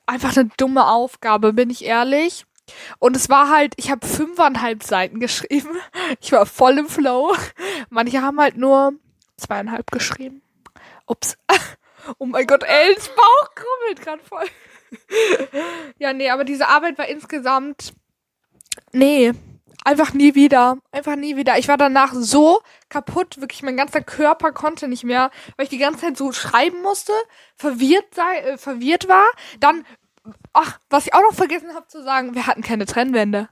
einfach 0.06 0.36
eine 0.36 0.50
dumme 0.56 0.86
Aufgabe, 0.86 1.52
bin 1.52 1.70
ich 1.70 1.84
ehrlich. 1.84 2.44
Und 2.98 3.16
es 3.16 3.28
war 3.28 3.48
halt, 3.50 3.74
ich 3.76 3.90
habe 3.90 4.06
fünfeinhalb 4.06 4.82
Seiten 4.82 5.20
geschrieben. 5.20 5.76
Ich 6.20 6.32
war 6.32 6.46
voll 6.46 6.78
im 6.78 6.88
Flow. 6.88 7.34
Manche 7.90 8.22
haben 8.22 8.40
halt 8.40 8.56
nur 8.56 8.92
zweieinhalb 9.36 9.90
geschrieben. 9.90 10.42
Ups. 11.06 11.36
Oh 12.18 12.26
mein 12.26 12.48
Gott, 12.48 12.64
Els 12.64 13.08
Bauch 13.10 13.54
krummelt 13.54 14.02
gerade 14.02 14.22
voll. 14.24 14.46
Ja, 15.98 16.12
nee, 16.12 16.30
aber 16.30 16.44
diese 16.44 16.66
Arbeit 16.66 16.98
war 16.98 17.06
insgesamt. 17.06 17.94
Nee, 18.92 19.32
einfach 19.84 20.12
nie 20.12 20.34
wieder. 20.34 20.78
Einfach 20.90 21.16
nie 21.16 21.36
wieder. 21.36 21.58
Ich 21.58 21.68
war 21.68 21.76
danach 21.76 22.12
so 22.14 22.60
kaputt, 22.88 23.40
wirklich 23.40 23.62
mein 23.62 23.76
ganzer 23.76 24.00
Körper 24.00 24.52
konnte 24.52 24.88
nicht 24.88 25.04
mehr, 25.04 25.30
weil 25.56 25.64
ich 25.64 25.70
die 25.70 25.78
ganze 25.78 26.00
Zeit 26.00 26.16
so 26.16 26.32
schreiben 26.32 26.82
musste, 26.82 27.12
verwirrt 27.56 28.14
sei, 28.14 28.38
äh, 28.38 28.58
verwirrt 28.58 29.08
war. 29.08 29.26
Dann, 29.60 29.84
ach, 30.52 30.78
was 30.90 31.06
ich 31.06 31.14
auch 31.14 31.22
noch 31.22 31.34
vergessen 31.34 31.74
habe 31.74 31.86
zu 31.86 32.02
sagen, 32.02 32.34
wir 32.34 32.46
hatten 32.46 32.62
keine 32.62 32.86
Trennwände. 32.86 33.48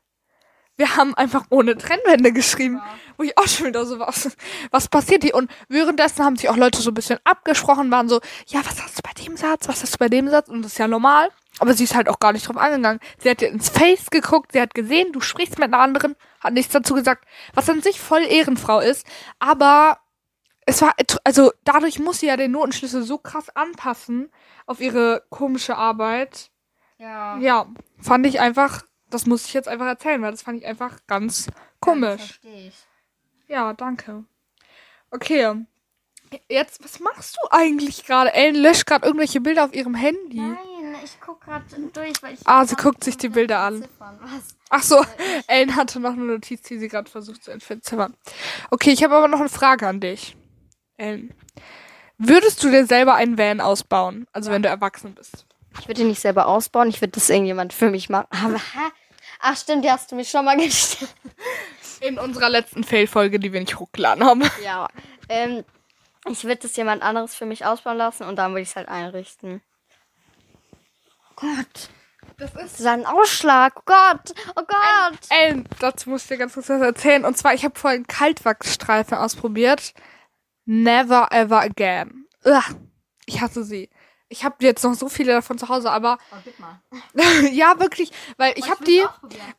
Wir 0.76 0.96
haben 0.96 1.14
einfach 1.14 1.44
ohne 1.50 1.76
Trennwände 1.76 2.32
geschrieben, 2.32 2.80
wo 3.18 3.22
ich 3.22 3.36
auch 3.36 3.46
schon 3.46 3.66
wieder 3.66 3.84
so 3.84 3.98
was, 3.98 4.34
was 4.70 4.88
passiert 4.88 5.22
hier? 5.22 5.34
Und 5.34 5.50
währenddessen 5.68 6.24
haben 6.24 6.36
sich 6.36 6.48
auch 6.48 6.56
Leute 6.56 6.80
so 6.80 6.90
ein 6.90 6.94
bisschen 6.94 7.18
abgesprochen, 7.24 7.90
waren 7.90 8.08
so, 8.08 8.20
ja, 8.46 8.60
was 8.64 8.82
hast 8.82 8.96
du 8.96 9.02
bei 9.02 9.12
dem 9.22 9.36
Satz, 9.36 9.68
was 9.68 9.82
hast 9.82 9.94
du 9.94 9.98
bei 9.98 10.08
dem 10.08 10.28
Satz? 10.30 10.48
Und 10.48 10.62
das 10.62 10.72
ist 10.72 10.78
ja 10.78 10.88
normal. 10.88 11.28
Aber 11.60 11.74
sie 11.74 11.84
ist 11.84 11.94
halt 11.94 12.08
auch 12.08 12.18
gar 12.18 12.32
nicht 12.32 12.48
drauf 12.48 12.56
angegangen. 12.56 13.00
Sie 13.18 13.30
hat 13.30 13.40
dir 13.40 13.48
ins 13.48 13.68
Face 13.68 14.10
geguckt, 14.10 14.52
sie 14.52 14.60
hat 14.60 14.74
gesehen, 14.74 15.12
du 15.12 15.20
sprichst 15.20 15.58
mit 15.58 15.72
einer 15.72 15.82
anderen, 15.82 16.16
hat 16.40 16.54
nichts 16.54 16.72
dazu 16.72 16.94
gesagt, 16.94 17.26
was 17.54 17.70
an 17.70 17.82
sich 17.82 18.00
voll 18.00 18.22
Ehrenfrau 18.22 18.80
ist. 18.80 19.06
Aber 19.38 19.98
es 20.66 20.82
war, 20.82 20.94
also 21.24 21.52
dadurch 21.64 21.98
muss 21.98 22.20
sie 22.20 22.26
ja 22.26 22.36
den 22.36 22.52
Notenschlüssel 22.52 23.02
so 23.02 23.18
krass 23.18 23.54
anpassen 23.54 24.30
auf 24.66 24.80
ihre 24.80 25.22
komische 25.30 25.76
Arbeit. 25.76 26.50
Ja. 26.98 27.38
Ja, 27.38 27.66
fand 28.00 28.26
ich 28.26 28.40
einfach, 28.40 28.82
das 29.10 29.26
muss 29.26 29.46
ich 29.46 29.52
jetzt 29.52 29.68
einfach 29.68 29.86
erzählen, 29.86 30.22
weil 30.22 30.30
das 30.30 30.42
fand 30.42 30.58
ich 30.58 30.66
einfach 30.66 30.98
ganz 31.06 31.48
komisch. 31.80 32.40
Verstehe 32.40 32.68
ich. 32.68 32.74
Ja, 33.48 33.72
danke. 33.72 34.24
Okay. 35.10 35.66
Jetzt, 36.48 36.84
was 36.84 37.00
machst 37.00 37.36
du 37.36 37.48
eigentlich 37.50 38.06
gerade? 38.06 38.32
Ellen 38.32 38.54
löscht 38.54 38.86
gerade 38.86 39.04
irgendwelche 39.04 39.40
Bilder 39.40 39.64
auf 39.64 39.74
ihrem 39.74 39.94
Handy. 39.94 40.40
Nein, 40.40 40.56
ich 41.02 41.20
guck 41.20 41.40
gerade 41.40 41.64
durch, 41.92 42.22
weil 42.22 42.34
ich. 42.34 42.40
Ah, 42.44 42.64
sie 42.64 42.76
guckt 42.76 43.04
sich 43.04 43.16
die 43.16 43.28
Bilder 43.28 43.60
an. 43.60 43.86
Ach 44.68 44.82
so, 44.82 45.04
Ellen 45.46 45.76
hatte 45.76 46.00
noch 46.00 46.12
eine 46.12 46.24
Notiz, 46.24 46.62
die 46.62 46.78
sie 46.78 46.88
gerade 46.88 47.10
versucht 47.10 47.44
zu 47.44 47.50
entziffern. 47.50 48.14
Okay, 48.70 48.90
ich 48.90 49.02
habe 49.02 49.16
aber 49.16 49.28
noch 49.28 49.40
eine 49.40 49.48
Frage 49.48 49.86
an 49.86 50.00
dich. 50.00 50.36
Ellen. 50.96 51.34
Würdest 52.18 52.62
du 52.62 52.70
dir 52.70 52.86
selber 52.86 53.14
einen 53.14 53.38
Van 53.38 53.60
ausbauen? 53.60 54.26
Also 54.32 54.50
wenn 54.50 54.62
du 54.62 54.68
erwachsen 54.68 55.14
bist. 55.14 55.46
Ich 55.80 55.88
würde 55.88 56.02
ihn 56.02 56.08
nicht 56.08 56.20
selber 56.20 56.46
ausbauen, 56.46 56.88
ich 56.88 57.00
würde 57.00 57.12
das 57.12 57.30
irgendjemand 57.30 57.72
für 57.72 57.90
mich 57.90 58.10
machen. 58.10 58.28
Aber, 58.30 58.56
hä? 58.56 58.90
Ach 59.40 59.56
stimmt, 59.56 59.84
die 59.84 59.90
hast 59.90 60.12
du 60.12 60.16
mir 60.16 60.24
schon 60.24 60.44
mal 60.44 60.56
gestellt. 60.58 61.14
In 62.00 62.18
unserer 62.18 62.48
letzten 62.48 62.84
Fail-Folge, 62.84 63.38
die 63.38 63.52
wir 63.52 63.60
nicht 63.60 63.78
hochgeladen 63.78 64.24
haben. 64.24 64.42
Ja. 64.64 64.88
Ähm, 65.28 65.64
ich 66.28 66.44
würde 66.44 66.62
das 66.62 66.76
jemand 66.76 67.02
anderes 67.02 67.34
für 67.34 67.46
mich 67.46 67.64
ausbauen 67.64 67.96
lassen 67.96 68.24
und 68.24 68.36
dann 68.36 68.52
würde 68.52 68.62
ich 68.62 68.68
es 68.70 68.76
halt 68.76 68.88
einrichten. 68.88 69.62
Gott. 71.40 71.90
Das 72.36 72.54
ist 72.54 72.78
Das 72.78 72.84
war 72.84 72.92
ein 72.92 73.06
Ausschlag. 73.06 73.74
Oh 73.76 73.82
Gott. 73.84 74.34
Oh 74.56 74.62
Gott. 74.66 75.18
Ellen, 75.28 75.68
dazu 75.78 76.10
muss 76.10 76.22
ich 76.22 76.28
dir 76.28 76.38
ganz 76.38 76.54
kurz 76.54 76.68
was 76.68 76.80
erzählen. 76.80 77.24
Und 77.24 77.36
zwar, 77.36 77.54
ich 77.54 77.64
habe 77.64 77.78
vorhin 77.78 78.06
Kaltwachsstreifen 78.06 79.18
ausprobiert. 79.18 79.92
Never 80.64 81.28
ever 81.32 81.60
again. 81.60 82.26
Ugh, 82.44 82.62
ich 83.26 83.40
hasse 83.40 83.64
sie. 83.64 83.90
Ich 84.32 84.44
habe 84.44 84.54
jetzt 84.60 84.84
noch 84.84 84.94
so 84.94 85.08
viele 85.08 85.32
davon 85.32 85.58
zu 85.58 85.68
Hause, 85.68 85.90
aber 85.90 86.16
Oh, 86.30 86.36
gib 86.44 86.56
mal. 86.60 86.80
ja, 87.52 87.80
wirklich, 87.80 88.12
weil 88.36 88.52
ich 88.54 88.70
habe 88.70 88.84
die, 88.84 89.04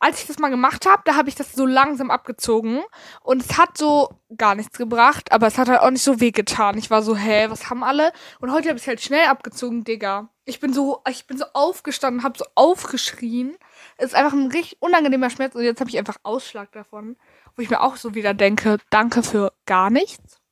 als 0.00 0.22
ich 0.22 0.26
das 0.26 0.38
mal 0.38 0.48
gemacht 0.48 0.86
habe, 0.86 1.02
da 1.04 1.14
habe 1.14 1.28
ich 1.28 1.34
das 1.34 1.52
so 1.52 1.66
langsam 1.66 2.10
abgezogen 2.10 2.82
und 3.20 3.42
es 3.42 3.58
hat 3.58 3.76
so 3.76 4.18
gar 4.38 4.54
nichts 4.54 4.78
gebracht, 4.78 5.30
aber 5.30 5.46
es 5.46 5.58
hat 5.58 5.68
halt 5.68 5.80
auch 5.80 5.90
nicht 5.90 6.02
so 6.02 6.20
wehgetan. 6.20 6.78
Ich 6.78 6.90
war 6.90 7.02
so, 7.02 7.14
hä, 7.14 7.50
was 7.50 7.68
haben 7.68 7.84
alle? 7.84 8.12
Und 8.40 8.50
heute 8.50 8.70
habe 8.70 8.78
ich 8.78 8.88
halt 8.88 9.02
schnell 9.02 9.26
abgezogen, 9.26 9.84
Digga. 9.84 10.30
Ich 10.44 10.58
bin 10.58 10.72
so, 10.72 11.02
ich 11.08 11.26
bin 11.26 11.38
so 11.38 11.44
aufgestanden, 11.52 12.24
habe 12.24 12.38
so 12.38 12.44
aufgeschrien. 12.54 13.56
Es 13.96 14.06
ist 14.06 14.14
einfach 14.14 14.32
ein 14.32 14.50
richtig 14.50 14.78
unangenehmer 14.80 15.30
Schmerz 15.30 15.54
und 15.54 15.62
jetzt 15.62 15.80
habe 15.80 15.90
ich 15.90 15.98
einfach 15.98 16.16
Ausschlag 16.24 16.72
davon, 16.72 17.16
wo 17.54 17.62
ich 17.62 17.70
mir 17.70 17.80
auch 17.80 17.96
so 17.96 18.14
wieder 18.14 18.34
denke, 18.34 18.78
danke 18.90 19.22
für 19.22 19.52
gar 19.66 19.90
nichts. 19.90 20.42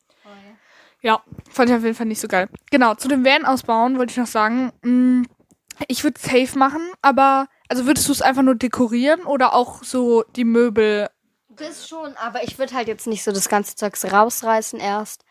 Ja, 1.02 1.22
fand 1.50 1.70
ich 1.70 1.76
auf 1.76 1.82
jeden 1.82 1.94
Fall 1.94 2.06
nicht 2.06 2.20
so 2.20 2.28
geil. 2.28 2.48
Genau, 2.70 2.94
zu 2.94 3.08
dem 3.08 3.24
Van 3.24 3.46
ausbauen 3.46 3.98
wollte 3.98 4.10
ich 4.12 4.18
noch 4.18 4.26
sagen, 4.26 4.72
mh, 4.82 5.26
ich 5.88 6.04
würde 6.04 6.20
safe 6.20 6.58
machen, 6.58 6.82
aber 7.00 7.46
also 7.68 7.86
würdest 7.86 8.06
du 8.08 8.12
es 8.12 8.22
einfach 8.22 8.42
nur 8.42 8.54
dekorieren 8.54 9.22
oder 9.22 9.54
auch 9.54 9.82
so 9.82 10.24
die 10.36 10.44
Möbel? 10.44 11.08
Das 11.48 11.88
schon, 11.88 12.14
aber 12.16 12.42
ich 12.44 12.58
würde 12.58 12.74
halt 12.74 12.88
jetzt 12.88 13.06
nicht 13.06 13.24
so 13.24 13.32
das 13.32 13.48
ganze 13.48 13.76
Zeugs 13.76 14.04
rausreißen 14.04 14.78
erst. 14.78 15.24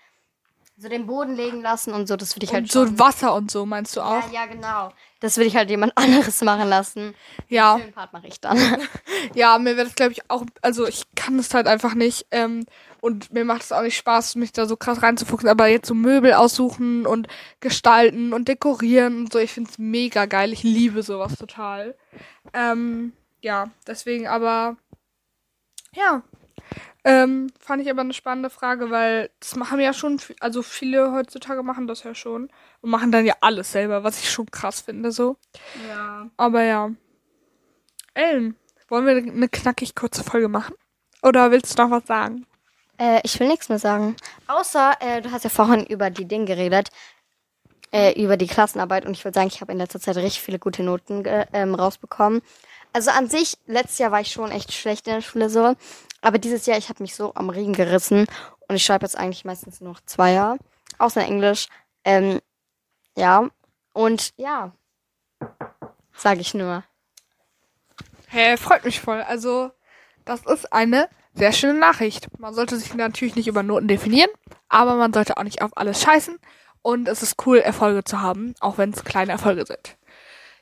So 0.81 0.87
den 0.87 1.07
Boden 1.07 1.35
legen 1.35 1.59
lassen 1.61 1.93
und 1.93 2.07
so, 2.07 2.15
das 2.15 2.37
würde 2.37 2.45
ich 2.45 2.53
halt 2.53 2.63
Und 2.63 2.71
schon. 2.71 2.87
so 2.87 2.99
Wasser 2.99 3.35
und 3.35 3.51
so, 3.51 3.65
meinst 3.65 3.97
du 3.97 4.01
auch? 4.01 4.31
ja, 4.31 4.43
ja, 4.43 4.45
genau. 4.45 4.93
Das 5.19 5.35
würde 5.35 5.47
ich 5.47 5.57
halt 5.57 5.69
jemand 5.69 5.91
anderes 5.97 6.41
machen 6.41 6.69
lassen. 6.69 7.15
Ja, 7.49 7.77
Den 7.77 7.91
Part 7.91 8.13
mache 8.13 8.27
ich 8.27 8.39
dann. 8.39 8.57
ja, 9.35 9.57
mir 9.59 9.75
wäre 9.75 9.87
das 9.87 9.95
glaube 9.95 10.13
ich 10.13 10.29
auch, 10.31 10.45
also 10.61 10.87
ich 10.87 11.03
kann 11.15 11.35
das 11.35 11.53
halt 11.53 11.67
einfach 11.67 11.95
nicht 11.95 12.27
ähm, 12.31 12.65
und 13.01 13.33
mir 13.33 13.43
macht 13.43 13.63
es 13.63 13.73
auch 13.73 13.81
nicht 13.81 13.97
Spaß, 13.97 14.35
mich 14.35 14.53
da 14.53 14.65
so 14.65 14.77
krass 14.77 15.03
reinzufuchsen, 15.03 15.49
aber 15.49 15.67
jetzt 15.67 15.87
so 15.89 15.93
Möbel 15.95 16.33
aussuchen 16.33 17.05
und 17.05 17.27
gestalten 17.59 18.31
und 18.31 18.47
dekorieren 18.47 19.19
und 19.19 19.33
so, 19.33 19.39
ich 19.39 19.51
finde 19.51 19.69
es 19.71 19.77
mega 19.79 20.27
geil, 20.27 20.53
ich 20.53 20.63
liebe 20.63 21.03
sowas 21.03 21.35
total. 21.37 21.93
Ähm, 22.53 23.11
ja, 23.41 23.69
deswegen 23.85 24.27
aber, 24.29 24.77
ja, 25.93 26.21
ähm, 27.09 27.51
fand 27.59 27.81
ich 27.81 27.89
aber 27.89 28.01
eine 28.01 28.13
spannende 28.13 28.49
Frage, 28.49 28.91
weil 28.91 29.29
das 29.39 29.55
machen 29.55 29.79
ja 29.79 29.93
schon, 29.93 30.21
also 30.39 30.61
viele 30.61 31.11
heutzutage 31.11 31.63
machen 31.63 31.87
das 31.87 32.03
ja 32.03 32.13
schon 32.13 32.49
und 32.81 32.89
machen 32.89 33.11
dann 33.11 33.25
ja 33.25 33.35
alles 33.41 33.71
selber, 33.71 34.03
was 34.03 34.19
ich 34.19 34.29
schon 34.29 34.51
krass 34.51 34.81
finde, 34.81 35.11
so. 35.11 35.37
Ja. 35.87 36.29
Aber 36.37 36.63
ja. 36.63 36.91
Ellen, 38.13 38.55
wollen 38.89 39.05
wir 39.05 39.15
eine 39.17 39.49
knackig 39.49 39.95
kurze 39.95 40.23
Folge 40.23 40.49
machen? 40.49 40.75
Oder 41.23 41.51
willst 41.51 41.77
du 41.77 41.83
noch 41.83 41.91
was 41.91 42.05
sagen? 42.05 42.45
Äh, 42.99 43.21
ich 43.23 43.39
will 43.39 43.47
nichts 43.47 43.69
mehr 43.69 43.79
sagen. 43.79 44.15
Außer, 44.47 44.93
äh, 44.99 45.21
du 45.21 45.31
hast 45.31 45.43
ja 45.43 45.49
vorhin 45.49 45.85
über 45.85 46.09
die 46.09 46.25
Dinge 46.25 46.45
geredet. 46.45 46.89
Äh, 47.91 48.21
über 48.21 48.37
die 48.37 48.47
Klassenarbeit. 48.47 49.05
Und 49.05 49.13
ich 49.13 49.25
würde 49.25 49.33
sagen, 49.33 49.47
ich 49.47 49.61
habe 49.61 49.71
in 49.71 49.79
letzter 49.79 49.99
Zeit 49.99 50.15
richtig 50.17 50.41
viele 50.41 50.59
gute 50.59 50.83
Noten 50.83 51.23
ähm, 51.25 51.73
rausbekommen. 51.73 52.41
Also 52.93 53.09
an 53.09 53.27
sich, 53.27 53.57
letztes 53.65 53.97
Jahr 53.97 54.11
war 54.11 54.21
ich 54.21 54.31
schon 54.31 54.51
echt 54.51 54.73
schlecht 54.73 55.07
in 55.07 55.13
der 55.15 55.21
Schule 55.21 55.49
so. 55.49 55.75
Aber 56.21 56.37
dieses 56.37 56.65
Jahr, 56.65 56.77
ich 56.77 56.89
habe 56.89 57.03
mich 57.03 57.15
so 57.15 57.33
am 57.35 57.49
Riemen 57.49 57.73
gerissen. 57.73 58.27
Und 58.67 58.75
ich 58.75 58.83
schreibe 58.83 59.05
jetzt 59.05 59.17
eigentlich 59.17 59.45
meistens 59.45 59.81
nur 59.81 59.93
noch 59.93 60.01
Zweier. 60.05 60.57
Außer 60.97 61.21
Englisch. 61.21 61.67
Ähm, 62.03 62.39
ja. 63.15 63.49
Und 63.93 64.33
ja. 64.37 64.73
Sage 66.13 66.41
ich 66.41 66.53
nur. 66.53 66.83
Hä, 68.27 68.57
freut 68.57 68.85
mich 68.85 68.99
voll. 68.99 69.21
Also, 69.21 69.71
das 70.25 70.45
ist 70.45 70.71
eine 70.71 71.09
sehr 71.33 71.53
schöne 71.53 71.79
Nachricht. 71.79 72.27
Man 72.39 72.53
sollte 72.53 72.77
sich 72.77 72.93
natürlich 72.93 73.35
nicht 73.35 73.47
über 73.47 73.63
Noten 73.63 73.87
definieren, 73.87 74.29
aber 74.67 74.95
man 74.95 75.13
sollte 75.13 75.37
auch 75.37 75.43
nicht 75.43 75.61
auf 75.61 75.71
alles 75.75 76.01
scheißen. 76.01 76.37
Und 76.81 77.07
es 77.07 77.23
ist 77.23 77.45
cool, 77.45 77.57
Erfolge 77.57 78.03
zu 78.03 78.21
haben, 78.21 78.53
auch 78.59 78.77
wenn 78.77 78.91
es 78.91 79.03
kleine 79.03 79.31
Erfolge 79.31 79.65
sind. 79.65 79.97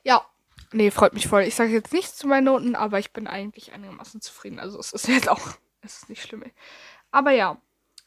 Ja, 0.03 0.25
nee, 0.71 0.91
freut 0.91 1.13
mich 1.13 1.27
voll. 1.27 1.43
Ich 1.43 1.55
sage 1.55 1.71
jetzt 1.71 1.93
nichts 1.93 2.15
zu 2.15 2.27
meinen 2.27 2.45
Noten, 2.45 2.75
aber 2.75 2.99
ich 2.99 3.11
bin 3.11 3.27
eigentlich 3.27 3.73
einigermaßen 3.73 4.21
zufrieden. 4.21 4.59
Also, 4.59 4.79
es 4.79 4.93
ist 4.93 5.07
jetzt 5.07 5.29
auch, 5.29 5.41
es 5.81 5.97
ist 5.97 6.09
nicht 6.09 6.23
schlimm. 6.23 6.43
Aber 7.11 7.31
ja, 7.31 7.57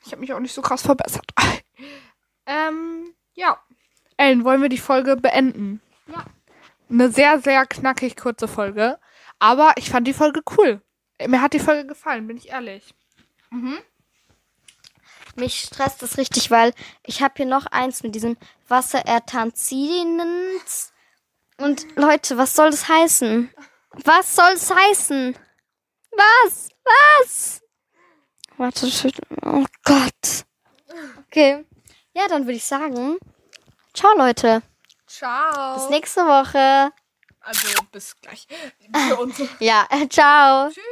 ich 0.05 0.12
habe 0.12 0.20
mich 0.20 0.33
auch 0.33 0.40
nicht 0.40 0.55
so 0.55 0.62
krass 0.62 0.83
verbessert. 0.83 1.27
ähm, 2.46 3.14
ja. 3.35 3.59
Ellen, 4.16 4.44
wollen 4.44 4.62
wir 4.62 4.68
die 4.68 4.79
Folge 4.79 5.16
beenden? 5.16 5.81
Ja. 6.07 6.25
Eine 6.90 7.11
sehr, 7.11 7.40
sehr 7.40 7.66
knackig 7.66 8.16
kurze 8.16 8.49
Folge. 8.49 8.99
Aber 9.38 9.73
ich 9.77 9.90
fand 9.90 10.07
die 10.07 10.12
Folge 10.12 10.42
cool. 10.57 10.83
Mir 11.27 11.42
hat 11.42 11.55
die 11.55 11.61
Folge 11.61 11.87
gefallen, 11.87 12.27
bin 12.27 12.37
ich 12.37 12.51
ehrlich. 12.51 12.94
Mich 15.37 15.61
stresst 15.61 16.03
das 16.03 16.18
richtig, 16.18 16.51
weil 16.51 16.75
ich 17.05 17.23
habe 17.23 17.35
hier 17.37 17.46
noch 17.46 17.66
eins 17.66 18.03
mit 18.03 18.14
diesem 18.14 18.37
Wasserertanzinens. 18.68 20.89
Und 21.61 21.87
Leute, 21.96 22.37
was 22.37 22.55
soll 22.55 22.70
das 22.70 22.88
heißen? 22.88 23.53
Was 24.05 24.35
soll 24.35 24.53
es 24.55 24.70
heißen? 24.70 25.37
Was? 26.12 26.68
Was? 26.85 27.61
Warte, 28.57 28.88
oh 29.44 29.64
Gott. 29.85 30.44
Okay. 31.27 31.64
Ja, 32.12 32.29
dann 32.29 32.44
würde 32.44 32.57
ich 32.57 32.64
sagen, 32.64 33.18
ciao 33.94 34.16
Leute. 34.16 34.62
Ciao. 35.07 35.75
Bis 35.75 35.88
nächste 35.90 36.23
Woche. 36.27 36.92
Also 37.40 37.68
bis 37.92 38.16
gleich. 38.20 38.46
Für 39.09 39.16
uns. 39.16 39.40
Ja, 39.61 39.87
ciao. 40.09 40.70
Tschüss. 40.70 40.85